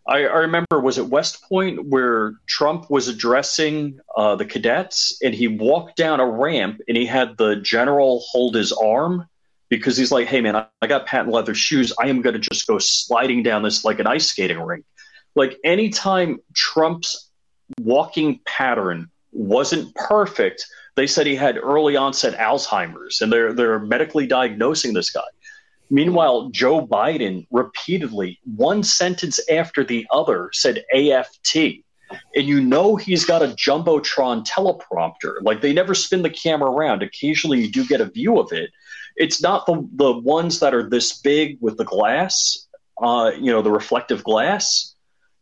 [0.07, 5.33] I, I remember, was it West Point where Trump was addressing uh, the cadets and
[5.33, 9.27] he walked down a ramp and he had the general hold his arm
[9.69, 11.93] because he's like, hey, man, I, I got patent leather shoes.
[11.99, 14.85] I am going to just go sliding down this like an ice skating rink.
[15.35, 17.29] Like anytime Trump's
[17.81, 20.65] walking pattern wasn't perfect,
[20.95, 25.21] they said he had early onset Alzheimer's and they're, they're medically diagnosing this guy.
[25.89, 31.83] Meanwhile, Joe Biden repeatedly, one sentence after the other, said AFT.
[32.35, 35.41] And you know he's got a Jumbotron teleprompter.
[35.41, 37.03] Like they never spin the camera around.
[37.03, 38.71] Occasionally you do get a view of it.
[39.17, 42.67] It's not the, the ones that are this big with the glass,
[43.01, 44.93] uh, you know, the reflective glass.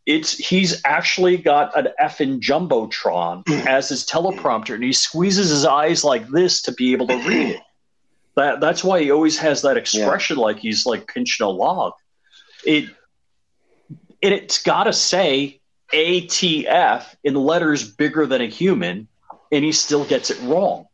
[0.06, 6.04] It's he's actually got an effing Jumbotron as his teleprompter, and he squeezes his eyes
[6.04, 7.60] like this to be able to read it.
[8.36, 11.92] That that's why he always has that expression like he's like pinching a log.
[12.64, 12.90] It
[14.22, 15.60] and it's got to say
[15.92, 19.08] ATF in letters bigger than a human,
[19.52, 20.86] and he still gets it wrong.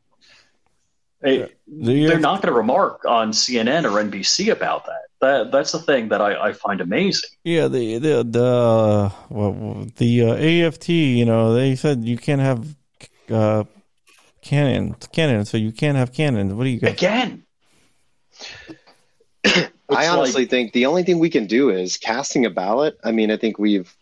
[1.23, 5.03] It- The- they're not going to remark on CNN or NBC about that.
[5.21, 7.31] That that's the thing that I, I find amazing.
[7.45, 10.89] Yeah, the the the well, the uh, AFT.
[10.89, 12.67] You know, they said you can't have
[13.31, 13.63] uh,
[14.43, 16.53] cannon cannon, so you can't have cannons.
[16.55, 16.91] What do you got?
[16.91, 17.45] Again,
[19.89, 22.99] I honestly like- think the only thing we can do is casting a ballot.
[23.05, 23.95] I mean, I think we've,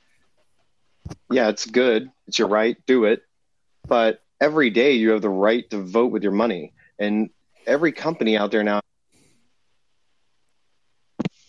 [1.31, 2.11] yeah, it's good.
[2.29, 2.77] It's your right.
[2.87, 3.23] Do it.
[3.87, 6.73] But every day you have the right to vote with your money.
[7.01, 7.31] And
[7.67, 8.81] every company out there now,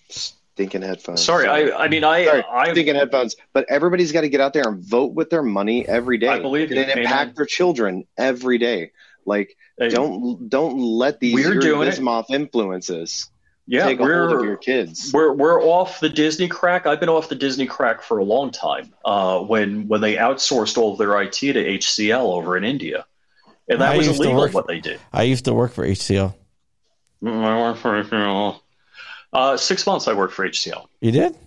[0.09, 1.23] stinking headphones.
[1.23, 1.47] sorry.
[1.47, 3.35] I I mean I Sorry, I stinking headphones.
[3.53, 6.29] But everybody's got to get out there and vote with their money every day.
[6.29, 6.99] I believe and it Amen.
[6.99, 8.91] impact their children every day.
[9.25, 11.99] Like, Hey, don't don't let these We're doing it.
[12.29, 13.29] Influences
[13.67, 15.11] yeah take a hold of your kids.
[15.13, 16.85] We're we're off the Disney crack.
[16.85, 18.93] I've been off the Disney crack for a long time.
[19.05, 23.05] Uh, when when they outsourced all of their IT to HCL over in India,
[23.71, 24.99] and that I was used to illegal work- what they did.
[25.13, 26.35] I used to work for HCL.
[27.23, 28.59] Mm, I worked for HCL.
[29.33, 30.87] Uh, six months I worked for HCL.
[30.99, 31.37] You did?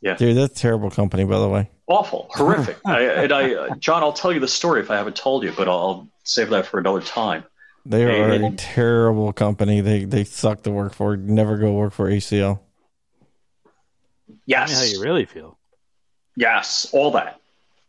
[0.00, 0.14] Yeah.
[0.14, 1.70] Dude, that's a terrible company, by the way.
[1.86, 2.78] Awful, horrific.
[2.84, 5.52] I, and I, uh, John, I'll tell you the story if I haven't told you,
[5.56, 7.44] but I'll, I'll save that for another time.
[7.86, 9.80] They are a terrible company.
[9.80, 11.16] They they suck to work for.
[11.16, 12.58] Never go work for HCL.
[12.58, 15.58] Tell me Yes, how you really feel.
[16.36, 17.37] Yes, all that.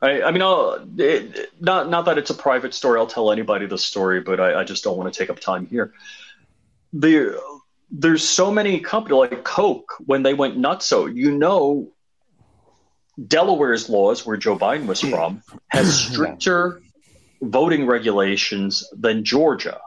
[0.01, 2.99] I, I mean, I'll, it, not not that it's a private story.
[2.99, 5.65] I'll tell anybody the story, but I, I just don't want to take up time
[5.65, 5.93] here.
[6.93, 7.39] The
[7.91, 10.85] there's so many companies like Coke when they went nuts.
[10.85, 11.91] So you know,
[13.27, 16.81] Delaware's laws, where Joe Biden was from, has stricter
[17.41, 19.81] voting regulations than Georgia.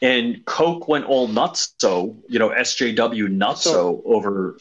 [0.00, 1.74] And Coke went all nuts.
[1.78, 4.58] So you know, SJW nuts so over.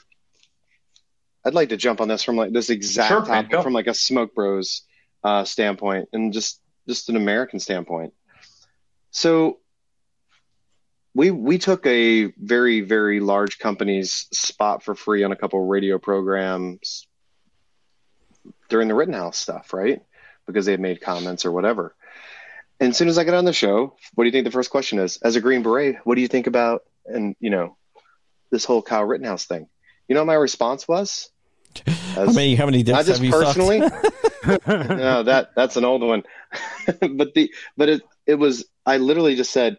[1.48, 3.62] I'd like to jump on this from like this exact Sure, topic go.
[3.62, 4.82] from like a Smoke Bros
[5.24, 8.14] uh, standpoint and just just an American standpoint.
[9.12, 9.60] So
[11.16, 15.98] we we took a very very large company's spot for free on a couple radio
[15.98, 17.08] programs
[18.68, 20.02] during the Rittenhouse stuff, right?
[20.46, 21.96] Because they had made comments or whatever.
[22.82, 24.70] And as soon as I got on the show, what do you think the first
[24.70, 25.18] question is?
[25.24, 27.78] As a Green Beret, what do you think about and you know
[28.52, 29.68] this whole Kyle Rittenhouse thing?
[30.10, 31.30] You know what my response was?
[32.16, 33.58] How many how many dicks not just have you sucked?
[33.58, 33.80] personally.
[34.68, 36.24] no, that that's an old one.
[37.12, 39.78] but the but it it was I literally just said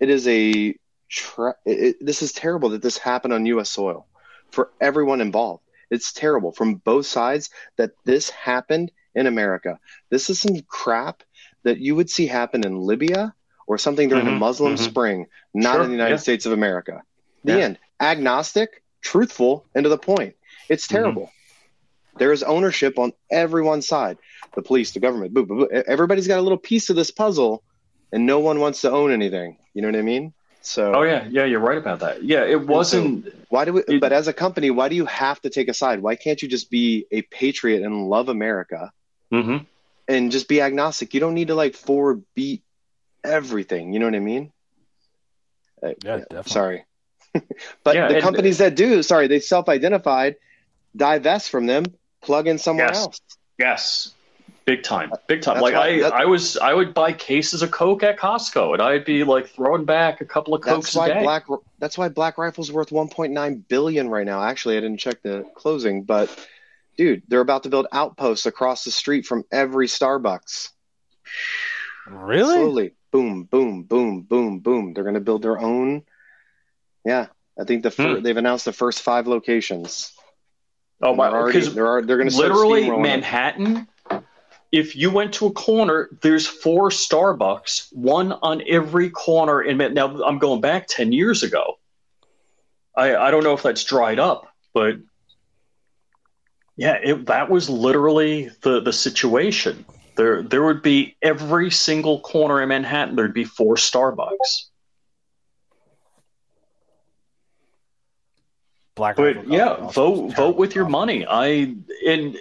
[0.00, 0.74] it is a
[1.08, 3.70] tra- it, this is terrible that this happened on U.S.
[3.70, 4.06] soil
[4.50, 5.62] for everyone involved.
[5.90, 9.78] It's terrible from both sides that this happened in America.
[10.10, 11.22] This is some crap
[11.64, 13.34] that you would see happen in Libya
[13.66, 14.78] or something during the Mhm, Muslim mhm.
[14.78, 16.20] Spring, not Sure, in the United yeah.
[16.20, 17.02] States of America.
[17.44, 17.58] The Yeah.
[17.64, 17.78] end.
[18.00, 20.34] Agnostic, truthful, and to the point.
[20.68, 20.94] It's Mm-hmm.
[20.96, 21.32] terrible.
[22.18, 24.18] There is ownership on everyone's side.
[24.54, 25.82] The police, the government, boo, boo, boo.
[25.86, 27.62] everybody's got a little piece of this puzzle,
[28.12, 29.56] and no one wants to own anything.
[29.72, 30.34] You know what I mean?
[30.60, 32.22] So, Oh yeah, yeah, you're right about that.
[32.22, 33.34] Yeah, it wasn't.
[33.48, 33.80] why do we?
[33.88, 36.00] It- but as a company, why do you have to take a side?
[36.00, 38.92] Why can't you just be a patriot and love America
[39.32, 39.66] Mhm.
[40.06, 41.14] and just be agnostic?
[41.14, 42.62] You don't need to like forward beat
[43.24, 43.92] everything.
[43.94, 44.52] You know what I mean?
[45.82, 46.50] Uh, Yeah, definitely.
[46.52, 46.84] Sorry,
[47.84, 50.36] but Yeah, the and- companies that do, sorry, they self-identified,
[50.96, 51.84] divest from them,
[52.22, 52.96] plug in somewhere Yes.
[52.98, 53.20] else.
[53.58, 54.14] Yes,
[54.64, 55.54] big time, big time.
[55.56, 58.72] That's like why- I, that- I was, I would buy cases of Coke at Costco,
[58.74, 61.22] and I'd be like throwing back a couple of That's Cokes a why day.
[61.22, 61.44] Black.
[61.78, 64.42] That's why Black Rifle's worth 1.9 billion right now.
[64.42, 66.28] Actually, I didn't check the closing, but
[66.96, 70.70] dude, they're about to build outposts across the street from every Starbucks.
[72.06, 72.54] Really?
[72.54, 74.92] Slowly, boom, boom, boom, boom, boom.
[74.92, 76.02] They're going to build their own.
[77.04, 77.26] Yeah,
[77.58, 78.22] I think the fir- Hmm.
[78.22, 80.12] they've announced the first five locations.
[81.02, 81.30] Oh my!
[81.46, 82.98] Because they're already- they're going to literally it.
[82.98, 83.88] Manhattan.
[84.70, 89.60] If you went to a corner, there's four Starbucks, one on every corner.
[89.60, 91.78] In Man- now, I'm going back ten years ago.
[92.96, 94.96] I I don't know if that's dried up, but
[96.76, 99.84] yeah, it, that was literally the the situation.
[100.16, 103.16] There there would be every single corner in Manhattan.
[103.16, 104.70] There'd be four Starbucks.
[109.02, 111.26] Black but yeah, vote vote with your money.
[111.28, 111.74] I
[112.06, 112.38] and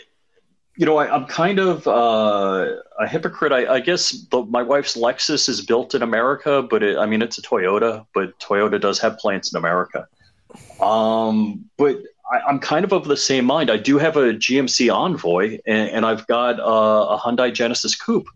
[0.78, 3.52] you know I, I'm kind of uh, a hypocrite.
[3.52, 7.24] I, I guess the, my wife's Lexus is built in America, but it, I mean
[7.24, 10.08] it's a Toyota, but Toyota does have plants in America.
[10.80, 13.72] Um, but I, I'm kind of of the same mind.
[13.72, 18.28] I do have a GMC Envoy, and, and I've got uh, a Hyundai Genesis Coupe.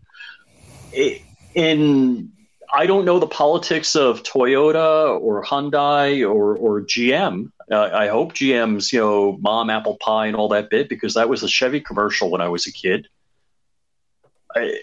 [0.92, 1.22] It,
[1.54, 2.32] in
[2.74, 7.52] I don't know the politics of Toyota or Hyundai or, or GM.
[7.70, 11.28] Uh, I hope GM's, you know, mom apple pie and all that bit because that
[11.28, 13.08] was a Chevy commercial when I was a kid.
[14.54, 14.80] I,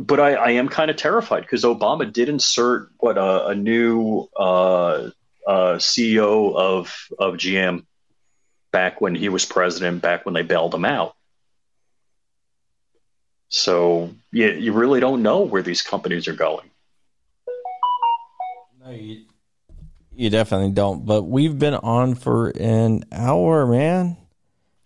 [0.00, 4.28] but I, I am kind of terrified because Obama did insert what a, a new
[4.36, 5.10] uh,
[5.46, 7.84] uh, CEO of of GM
[8.72, 11.14] back when he was president, back when they bailed him out.
[13.48, 16.70] So you, you really don't know where these companies are going.
[18.82, 19.26] No, you,
[20.22, 21.04] you definitely don't.
[21.04, 24.16] But we've been on for an hour, man.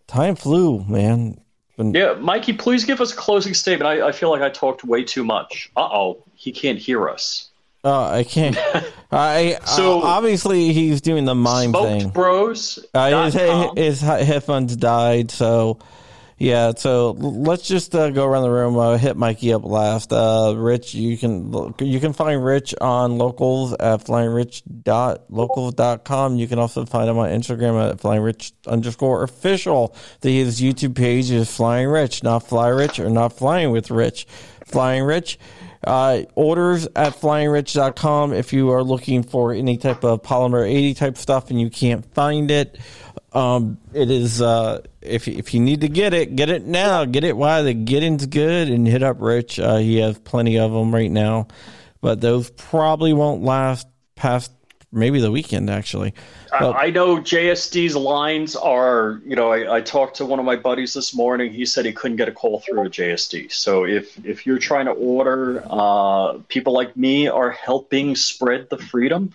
[0.07, 1.39] Time flew, man.
[1.77, 3.87] Been- Yeah, Mikey, please give us a closing statement.
[3.89, 5.71] I, I feel like I talked way too much.
[5.77, 7.49] Uh oh, he can't hear us.
[7.85, 8.57] Oh, I can't.
[9.13, 12.09] I So- uh, obviously he's doing the mime thing.
[12.09, 12.79] Bros.
[12.95, 13.35] Uh, his,
[13.77, 15.79] his headphones died, so
[16.39, 16.73] yeah.
[16.77, 18.77] So let's just uh, go around the room.
[18.77, 20.13] Uh, hit Mikey up last.
[20.13, 26.37] Uh, Rich, you can you can find Rich on locals at flyingrich.locals.com.
[26.37, 29.95] You can also find him on Instagram at flyingrich underscore official.
[30.23, 34.27] His YouTube page is Flying Rich, not Fly Rich or not Flying with Rich.
[34.67, 35.39] Flying Rich.
[35.87, 41.17] Uh, orders at flyingrich.com if you are looking for any type of polymer 80 type
[41.17, 42.79] stuff and you can't find it.
[43.33, 47.05] Um, it is, uh, if, if you need to get it, get it now.
[47.05, 49.61] Get it while the getting's good and hit up Rich.
[49.61, 51.47] Uh, he has plenty of them right now,
[52.01, 54.51] but those probably won't last past
[54.93, 56.15] maybe the weekend actually.
[56.51, 60.45] But- I, I know JSD's lines are, you know, I, I talked to one of
[60.45, 61.53] my buddies this morning.
[61.53, 63.53] He said he couldn't get a call through a JSD.
[63.53, 68.79] So if, if you're trying to order, uh, people like me are helping spread the
[68.79, 69.35] freedom.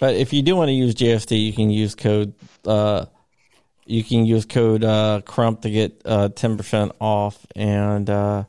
[0.00, 2.32] But if you do want to use JSD, you can use code.
[2.64, 3.04] Uh,
[3.84, 8.44] you can use code uh, Crump to get uh, ten percent off, and uh,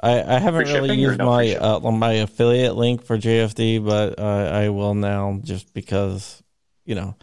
[0.00, 4.50] I, I haven't really used no my uh, my affiliate link for JSD, but uh,
[4.52, 6.42] I will now just because
[6.84, 7.14] you know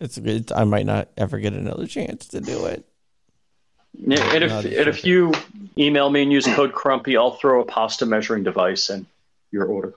[0.00, 2.84] it's, it's I might not ever get another chance to do it.
[3.94, 5.32] Yeah, and if and if you
[5.76, 9.06] email me and use code Crumpy, I'll throw a pasta measuring device in
[9.50, 9.94] your order.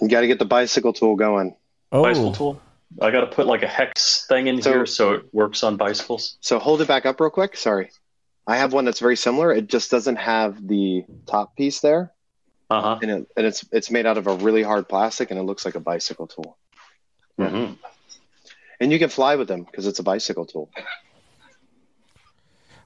[0.00, 1.54] You got to get the bicycle tool going.
[1.90, 2.60] Bicycle Oh, tool.
[3.00, 5.76] I got to put like a hex thing in So- here so it works on
[5.76, 6.38] bicycles.
[6.40, 7.56] So hold it back up real quick.
[7.56, 7.90] Sorry.
[8.46, 9.52] I have one that's very similar.
[9.52, 12.12] It just doesn't have the top piece there,
[12.70, 12.98] Uh huh.
[13.02, 15.64] and, it, and it's it's made out of a really hard plastic, and it looks
[15.64, 16.56] like a bicycle tool.
[17.38, 17.72] hmm
[18.80, 20.70] And you can fly with them because it's a bicycle tool.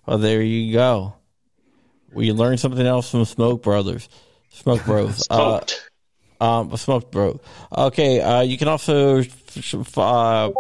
[0.07, 1.15] well, there you go.
[2.13, 4.09] We learned something else from Smoke Brothers,
[4.51, 5.27] Smoke Bros.
[5.31, 5.91] uh, Smoked.
[6.41, 7.39] Um, smoked bro.
[7.77, 9.23] Okay, uh, you can also
[9.97, 10.51] uh,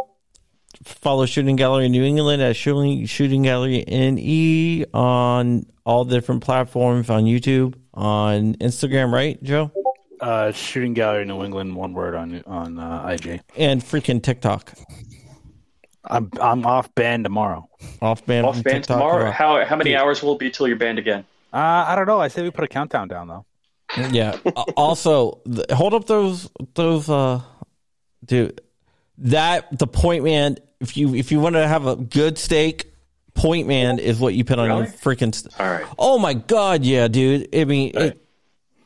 [0.84, 7.24] follow Shooting Gallery New England at Shooting Shooting Gallery NE on all different platforms on
[7.24, 9.70] YouTube, on Instagram, right, Joe,
[10.20, 13.40] Uh, Shooting Gallery New England, one word on on uh, IG.
[13.56, 14.72] and freaking TikTok.
[16.04, 17.68] I'm I'm off band tomorrow.
[18.00, 19.30] Off band, Off from band TikTok, tomorrow.
[19.30, 21.24] How how many hours will it be till you're banned again?
[21.52, 22.20] Uh, I don't know.
[22.20, 23.44] I say we put a countdown down though.
[24.10, 24.38] Yeah.
[24.46, 27.40] Uh, also, th- hold up those those uh,
[28.24, 28.60] dude.
[29.20, 30.56] That the point man.
[30.80, 32.90] If you if you want to have a good steak,
[33.34, 35.34] point man is what you put on your freaking.
[35.34, 35.84] St- All right.
[35.98, 37.54] Oh my god, yeah, dude.
[37.54, 38.02] I mean, Right.
[38.06, 38.26] it,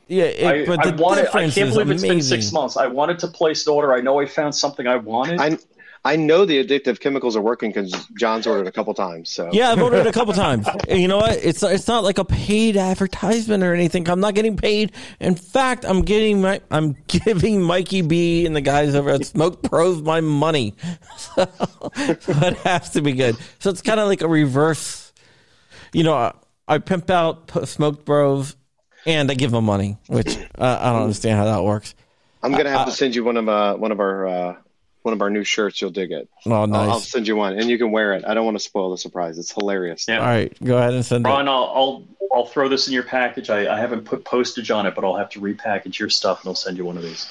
[0.09, 1.21] yeah, it, I, but I the wanted.
[1.21, 2.77] I difference can't is believe it's been six months.
[2.77, 3.95] I wanted to place an order.
[3.95, 5.41] I know I found something I wanted.
[5.41, 5.57] I
[6.07, 9.31] I know the addictive chemicals are working because John's ordered a couple times.
[9.31, 10.69] So Yeah, I've ordered it a couple times.
[10.87, 11.43] And you know what?
[11.43, 14.09] It's it's not like a paid advertisement or anything.
[14.11, 14.93] I'm not getting paid.
[15.19, 19.63] In fact, I'm getting my I'm giving Mikey B and the guys over at Smoke
[19.63, 20.75] Bros my money.
[21.17, 21.49] So,
[21.97, 23.37] it has to be good.
[23.59, 25.13] So it's kind of like a reverse.
[25.93, 26.33] You know, I,
[26.69, 28.57] I pimp out Smoke Bros
[29.07, 31.95] and I give them money, which uh, I don't understand how that works.
[32.43, 34.57] I'm gonna have to send you one of uh, one of our uh,
[35.05, 35.81] one of our new shirts.
[35.81, 36.29] You'll dig it.
[36.47, 38.25] Oh, I'll, I'll send you one, and you can wear it.
[38.27, 39.39] I don't want to spoil the surprise.
[39.39, 40.07] It's hilarious.
[40.09, 40.19] Yeah.
[40.19, 41.29] All right, go ahead and send it.
[41.29, 43.51] Ron, I'll, I'll I'll throw this in your package.
[43.51, 46.49] I, I haven't put postage on it, but I'll have to repackage your stuff and
[46.49, 47.29] I'll send you one of these.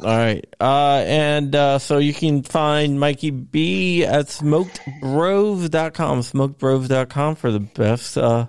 [0.00, 0.46] All right.
[0.58, 8.16] Uh, and uh, so you can find Mikey B at smokedbros.com, smokedbros.com for the best
[8.16, 8.46] uh,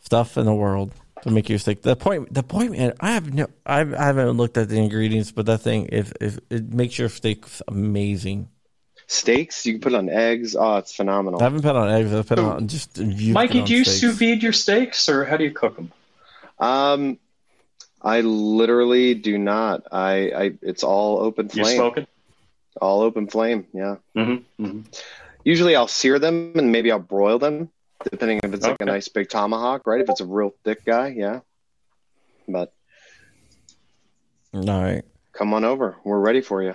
[0.00, 1.82] stuff in the world to make your steak.
[1.82, 5.32] The point, the point, man, I have no, I've, I haven't looked at the ingredients,
[5.32, 8.48] but that thing, if, if it makes your steaks amazing.
[9.06, 10.56] Steaks, you can put it on eggs.
[10.56, 11.40] Oh, it's phenomenal.
[11.40, 12.12] I haven't put on eggs.
[12.12, 12.98] I've put it on just.
[12.98, 14.00] used Mikey, on do you steaks.
[14.00, 15.92] sous vide your steaks or how do you cook them?
[16.58, 17.18] Um,
[18.00, 19.86] I literally do not.
[19.92, 21.76] I, I it's all open You flame.
[21.76, 22.06] smoking?
[22.80, 23.66] All open flame.
[23.72, 23.96] Yeah.
[24.16, 24.64] Mm-hmm.
[24.64, 24.80] mm-hmm.
[25.44, 27.68] Usually I'll sear them and maybe I'll broil them,
[28.10, 30.00] depending if it's like a nice big tomahawk, right?
[30.00, 31.40] If it's a real thick guy, yeah.
[32.48, 32.72] But
[34.52, 35.04] All right.
[35.32, 35.96] come on over.
[36.04, 36.74] We're ready for you.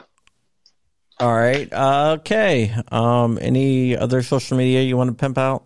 [1.19, 1.71] All right.
[1.71, 2.73] Uh, okay.
[2.91, 5.65] Um, any other social media you want to pimp out?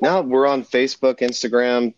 [0.00, 1.94] Now we're on Facebook, Instagram,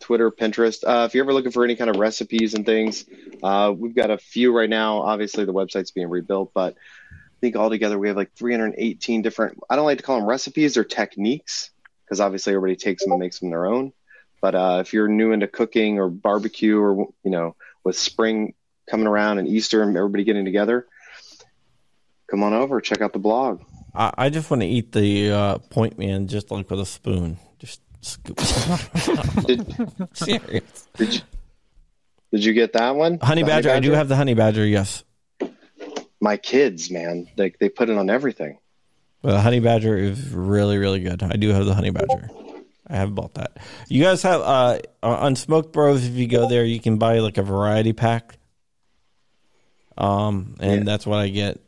[0.00, 0.84] Twitter, Pinterest.
[0.84, 3.04] Uh, if you're ever looking for any kind of recipes and things,
[3.42, 4.98] uh, we've got a few right now.
[4.98, 6.74] Obviously, the website's being rebuilt, but
[7.36, 9.58] I think altogether we have like 318 different.
[9.68, 11.70] I don't like to call them recipes or techniques
[12.04, 13.92] because obviously everybody takes them and makes them their own.
[14.40, 18.54] But uh, if you're new into cooking or barbecue or you know with spring
[18.88, 20.86] coming around and Easter and everybody getting together,
[22.30, 23.62] come on over, check out the blog.
[23.94, 27.38] I, I just want to eat the uh, point man just like with a spoon.
[27.58, 28.36] Just scoop.
[29.46, 30.88] Did, Serious.
[30.96, 31.20] did you
[32.32, 33.18] did you get that one?
[33.18, 33.70] Honey The badger.
[33.70, 34.66] I do have the honey badger.
[34.66, 35.04] Yes,
[36.20, 37.26] my kids, man.
[37.36, 38.58] They they put it on everything.
[39.22, 41.22] but the honey badger is really really good.
[41.22, 42.28] I do have the honey badger.
[42.88, 43.56] I have bought that.
[43.88, 46.04] You guys have uh on Smoke Bros.
[46.06, 48.38] If you go there, you can buy like a variety pack.
[49.98, 50.84] Um, and Yeah.
[50.84, 51.60] that's what I get.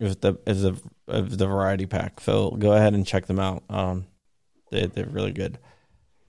[0.00, 2.20] Is the is the is the variety pack.
[2.20, 3.64] So go ahead and check them out.
[3.68, 4.06] Um,
[4.70, 5.58] they they're really good.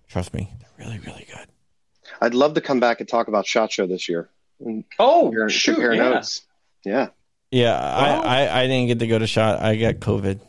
[0.07, 1.47] Trust me, they're really really good.
[2.21, 4.29] I'd love to come back and talk about Shot Show this year.
[4.59, 5.73] And Oh, compare, shoot.
[5.75, 6.09] compare Yeah.
[6.09, 6.41] notes.
[6.85, 7.07] Yeah.
[7.51, 9.61] Yeah, Well- I, I I didn't get to go to shot.
[9.61, 10.39] I got COVID.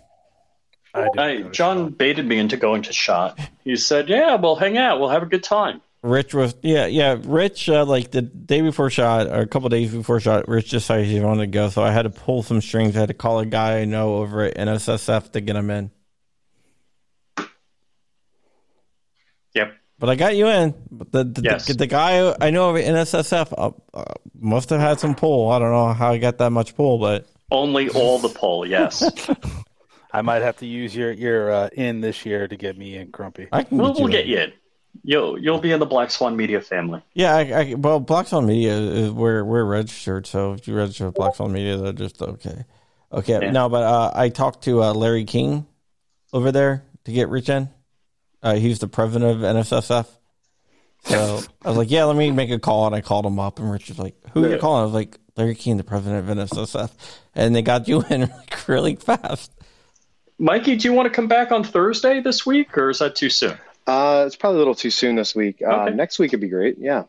[0.93, 1.99] I did I, go John shop.
[1.99, 3.39] baited me into going to shot.
[3.65, 4.99] He said, "Yeah, we'll hang out.
[5.01, 7.17] We'll have a good time." Rich was yeah yeah.
[7.23, 10.49] Rich uh, like the day before shot or a couple days before shot.
[10.49, 12.97] Rich decided he wanted to go, so I had to pull some strings.
[12.97, 15.91] I had to call a guy I know over at NSSF to get him in.
[19.55, 19.73] Yep.
[20.01, 20.75] But I got you in.
[20.91, 21.67] The the, Yes.
[21.67, 24.05] the, the guy I know of at NSSF uh, uh,
[24.41, 25.51] must have had some pull.
[25.51, 29.05] I don't know how he got that much pull, but Only all the pull, yes.
[30.13, 33.13] I might have to use your your uh, in this year to get me in,
[33.13, 33.47] Crumpy.
[33.53, 34.19] I can we'll, get you we'll in.
[34.19, 34.53] get you in.
[35.05, 37.01] You'll you'll be in the Black Swan Media family.
[37.15, 41.07] Yeah, I, I, well, Black Swan Media is we're we're registered, so if you register
[41.07, 42.65] with Black Swan Media, they're just okay.
[43.13, 43.51] Okay, Yeah.
[43.53, 45.67] no, but uh, I talked to uh, Larry Keane
[46.33, 47.69] over there to get Rich in.
[48.43, 50.07] Uh, he's the president of NSSF.
[51.05, 53.59] So I was like, yeah, let me make a call, and I called him up,
[53.59, 54.83] and Richard's like, who are you calling?
[54.83, 56.91] I was like, Larry Keane, the president of NSSF,
[57.35, 59.53] and they got you in like really fast.
[60.39, 63.31] Mikey, do you want to come back on Thursday this week, or is that too
[63.31, 63.57] soon?
[63.87, 65.63] Uh, it's probably a little too soon this week.
[65.63, 65.95] Uh, Okay.
[65.95, 66.77] Next week would be great.
[66.79, 67.05] Yeah.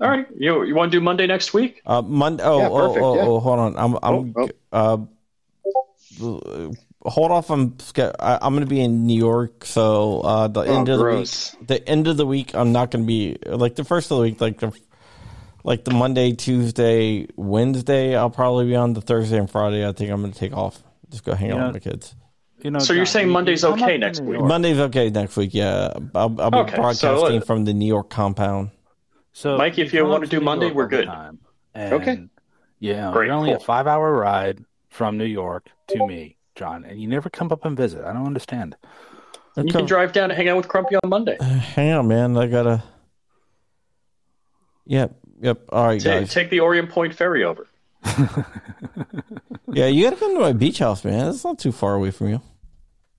[0.00, 1.80] All right, you you want to do Monday next week?
[1.86, 2.42] Uh, Monday.
[2.42, 3.22] Oh, Yeah, oh, perfect, oh, yeah.
[3.22, 3.76] oh, hold on.
[3.76, 5.08] I'm, I'm, Oh,
[6.20, 6.72] uh,
[7.04, 7.50] hold off.
[7.50, 11.00] I'm, I, I'm going to be in New York, so uh, the Oh, end of
[11.00, 11.50] gross.
[11.50, 14.10] the week, the end of the week, I'm not going to be like the first
[14.10, 14.72] of the week, like the,
[15.64, 18.16] like the Monday, Tuesday, Wednesday.
[18.16, 19.86] I'll probably be on the Thursday and Friday.
[19.86, 20.82] I think I'm going to take off.
[21.10, 21.66] Just go hang out Yeah.
[21.66, 22.14] with my kids.
[22.62, 24.40] You know, So you're saying you- Monday's okay next week?
[24.40, 25.50] Monday's okay next week.
[25.52, 28.70] Yeah, I'll, I'll be Okay, so, broadcasting uh, from the New York compound.
[29.32, 31.06] So Mikey, if you come wanna do Monday, York we're good.
[31.06, 31.40] time,
[31.74, 32.24] and Okay.
[32.78, 37.00] Yeah, Great, you're only a five hour ride from New York to me, John, and
[37.00, 38.04] you never come up and visit.
[38.04, 38.76] I don't understand.
[39.56, 39.72] You Okay.
[39.72, 41.36] can drive down and hang out with Crumpy on Monday.
[41.42, 42.36] Hang on, man.
[42.36, 42.82] I gotta.
[44.86, 45.14] Yep.
[45.40, 45.60] Yep.
[45.70, 46.32] All right, Ta- guys.
[46.32, 47.66] take the Orient Point ferry over.
[49.74, 51.28] Yeah, you gotta come to my beach house, man.
[51.28, 52.42] It's not too far away from you.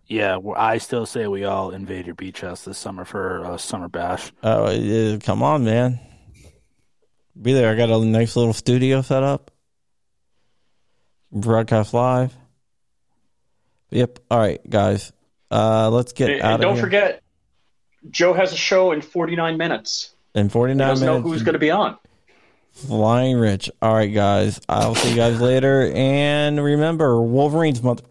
[0.06, 3.58] Yeah, well, I still say we all invade your beach house this summer for a
[3.58, 4.32] summer bash.
[4.44, 6.00] Oh, uh, come on, man.
[7.42, 7.72] Be there.
[7.72, 9.50] I got a nice little studio set up.
[11.32, 12.36] Broadcast live.
[13.94, 14.20] Yep.
[14.32, 15.12] All right, guys.
[15.52, 16.84] Uh, let's get And, out and don't here.
[16.84, 17.24] forget,
[18.10, 20.14] Joe has a show in 49 minutes.
[20.36, 21.98] in He 49 doesn't know who's going to be on.
[22.72, 23.70] Flying Rich.
[23.82, 24.60] All right, guys.
[24.68, 25.92] I'll see you guys later.
[25.94, 28.02] And remember, Wolverine's month.